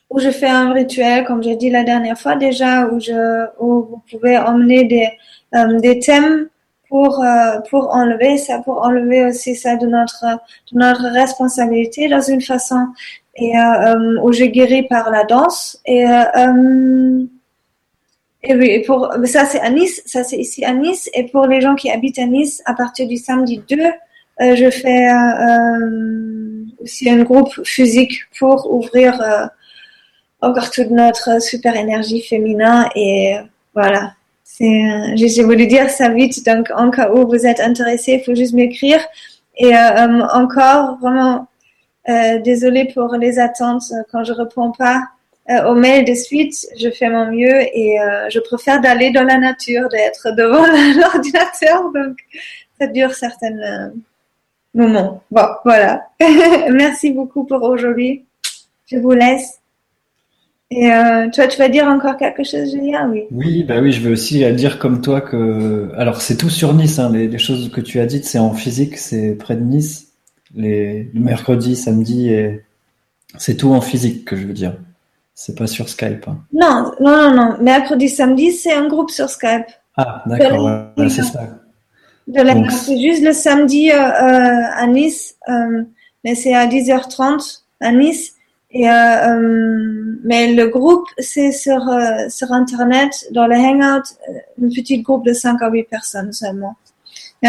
[0.10, 3.84] où je fais un rituel, comme j'ai dit la dernière fois déjà, où, je, où
[3.84, 5.10] vous pouvez emmener des,
[5.54, 6.48] euh, des thèmes
[6.90, 7.24] pour
[7.70, 10.24] pour enlever ça, pour enlever aussi ça de notre
[10.72, 12.88] de notre responsabilité dans une façon
[13.36, 15.80] et euh, euh, où je guéris par la danse.
[15.86, 16.06] Et
[18.48, 21.10] et oui, pour ça c'est à Nice, ça c'est ici à Nice.
[21.16, 23.76] Et pour les gens qui habitent à Nice, à partir du samedi 2,
[24.40, 25.08] je fais
[26.80, 29.20] aussi un groupe physique pour ouvrir
[30.42, 32.88] encore toute notre super énergie féminin.
[32.96, 33.36] Et
[33.74, 34.14] voilà.
[34.44, 38.36] C'est, j'ai voulu dire ça vite, donc en cas où vous êtes intéressé, il faut
[38.36, 39.00] juste m'écrire.
[39.58, 41.48] Et euh, encore, vraiment,
[42.08, 45.02] euh, désolée pour les attentes quand je réponds pas
[45.50, 46.66] euh, aux mails de suite.
[46.78, 50.66] Je fais mon mieux et euh, je préfère d'aller dans la nature, d'être devant
[51.00, 51.92] l'ordinateur.
[51.94, 52.18] Donc,
[52.80, 53.90] ça dure certains euh,
[54.74, 55.24] moments.
[55.32, 56.08] Bon, voilà.
[56.72, 58.26] Merci beaucoup pour aujourd'hui.
[58.88, 59.60] Je vous laisse.
[60.72, 63.10] Et euh, toi, tu vas dire encore quelque chose, Julien?
[63.12, 63.26] Oui.
[63.32, 65.92] Oui, bah oui, je veux aussi dire comme toi que.
[65.96, 68.54] Alors, c'est tout sur Nice, hein, les, les, choses que tu as dites, c'est en
[68.54, 70.05] physique, c'est près de Nice.
[70.56, 72.64] Les, le mercredi, samedi, et
[73.38, 74.78] c'est tout en physique que je veux dire.
[75.34, 76.28] C'est pas sur Skype.
[76.28, 76.40] Hein.
[76.54, 77.58] Non, non, non, non.
[77.62, 79.66] Mercredi, samedi, c'est un groupe sur Skype.
[79.98, 81.42] Ah, d'accord, ouais, c'est ça.
[82.34, 85.84] C'est juste le samedi euh, euh, à Nice, euh,
[86.24, 88.34] mais c'est à 10h30 à Nice.
[88.72, 91.82] Et, euh, mais le groupe, c'est sur,
[92.30, 94.04] sur Internet, dans le Hangout,
[94.62, 96.76] un petit groupe de 5 à 8 personnes seulement.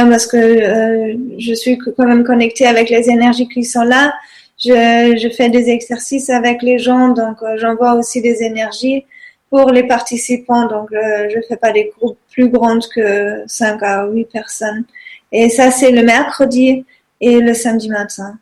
[0.04, 4.14] Parce que je suis quand même connectée avec les énergies qui sont là.
[4.58, 9.04] Je, fais des exercices avec les gens, donc j'envoie aussi des énergies
[9.50, 10.66] pour les participants.
[10.66, 14.84] Donc, je fais pas des groupes plus grands que 5 à 8 personnes.
[15.32, 16.84] Et ça, c'est le mercredi
[17.20, 18.38] et le samedi matin.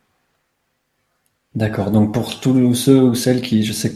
[1.55, 1.91] D'accord.
[1.91, 3.93] Donc pour tous ceux ou celles qui, je sais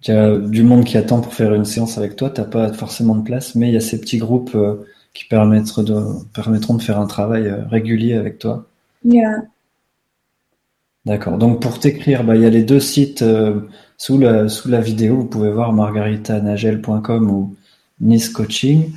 [0.00, 2.72] qu'il y a du monde qui attend pour faire une séance avec toi, t'as pas
[2.72, 4.84] forcément de place, mais il y a ces petits groupes euh,
[5.14, 6.02] qui permettront de,
[6.32, 8.66] permettront de faire un travail euh, régulier avec toi.
[9.04, 9.42] Yeah.
[11.04, 11.38] D'accord.
[11.38, 13.60] Donc pour t'écrire, bah, il y a les deux sites euh,
[13.98, 15.16] sous, la, sous la vidéo.
[15.16, 17.56] Vous pouvez voir margaritanagel.com ou
[18.00, 18.92] Nice Coaching.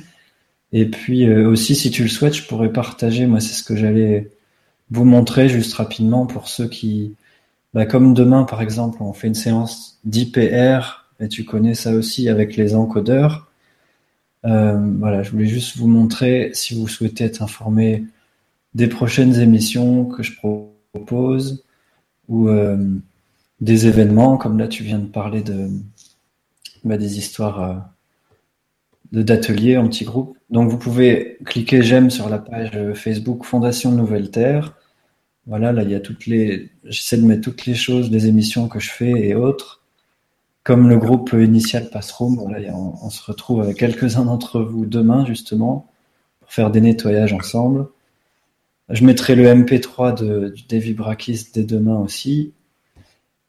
[0.72, 3.26] Et puis aussi, si tu le souhaites, je pourrais partager.
[3.26, 4.30] Moi, c'est ce que j'allais
[4.90, 7.14] vous montrer juste rapidement pour ceux qui,
[7.74, 12.28] bah, comme demain, par exemple, on fait une séance d'IPR, et tu connais ça aussi
[12.28, 13.45] avec les encodeurs.
[14.46, 18.04] Euh, voilà, je voulais juste vous montrer, si vous souhaitez être informé
[18.74, 20.32] des prochaines émissions que je
[20.92, 21.64] propose,
[22.28, 22.76] ou euh,
[23.60, 25.68] des événements, comme là tu viens de parler de
[26.84, 27.90] bah, des histoires
[29.12, 30.36] d'ateliers en petits groupes.
[30.50, 34.74] Donc vous pouvez cliquer j'aime sur la page Facebook Fondation Nouvelle Terre.
[35.46, 38.68] Voilà, là il y a toutes les, j'essaie de mettre toutes les choses, des émissions
[38.68, 39.75] que je fais et autres.
[40.66, 45.86] Comme le groupe initial Passroom, voilà, on, se retrouve avec quelques-uns d'entre vous demain justement
[46.40, 47.86] pour faire des nettoyages ensemble.
[48.88, 52.52] Je mettrai le MP3 de, du Davy Brakis dès demain aussi.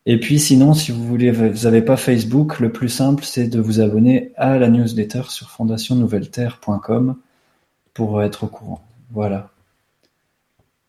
[0.05, 3.59] Et puis sinon, si vous voulez, vous n'avez pas Facebook, le plus simple, c'est de
[3.59, 7.15] vous abonner à la newsletter sur fondationnouvelleterre.com
[7.95, 8.85] pour être au courant.
[9.09, 9.49] Voilà.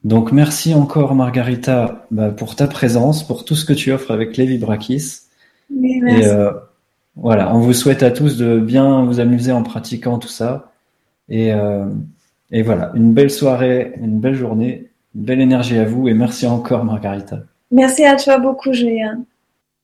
[0.05, 4.37] Donc merci encore Margarita bah, pour ta présence, pour tout ce que tu offres avec
[4.37, 5.28] Lévi Brakis.
[5.71, 6.53] Et euh,
[7.17, 10.73] voilà, on vous souhaite à tous de bien vous amuser en pratiquant tout ça.
[11.29, 11.87] Et, euh,
[12.51, 16.47] et voilà, une belle soirée, une belle journée, une belle énergie à vous et merci
[16.47, 17.41] encore Margarita.
[17.71, 19.21] Merci à toi beaucoup Julien.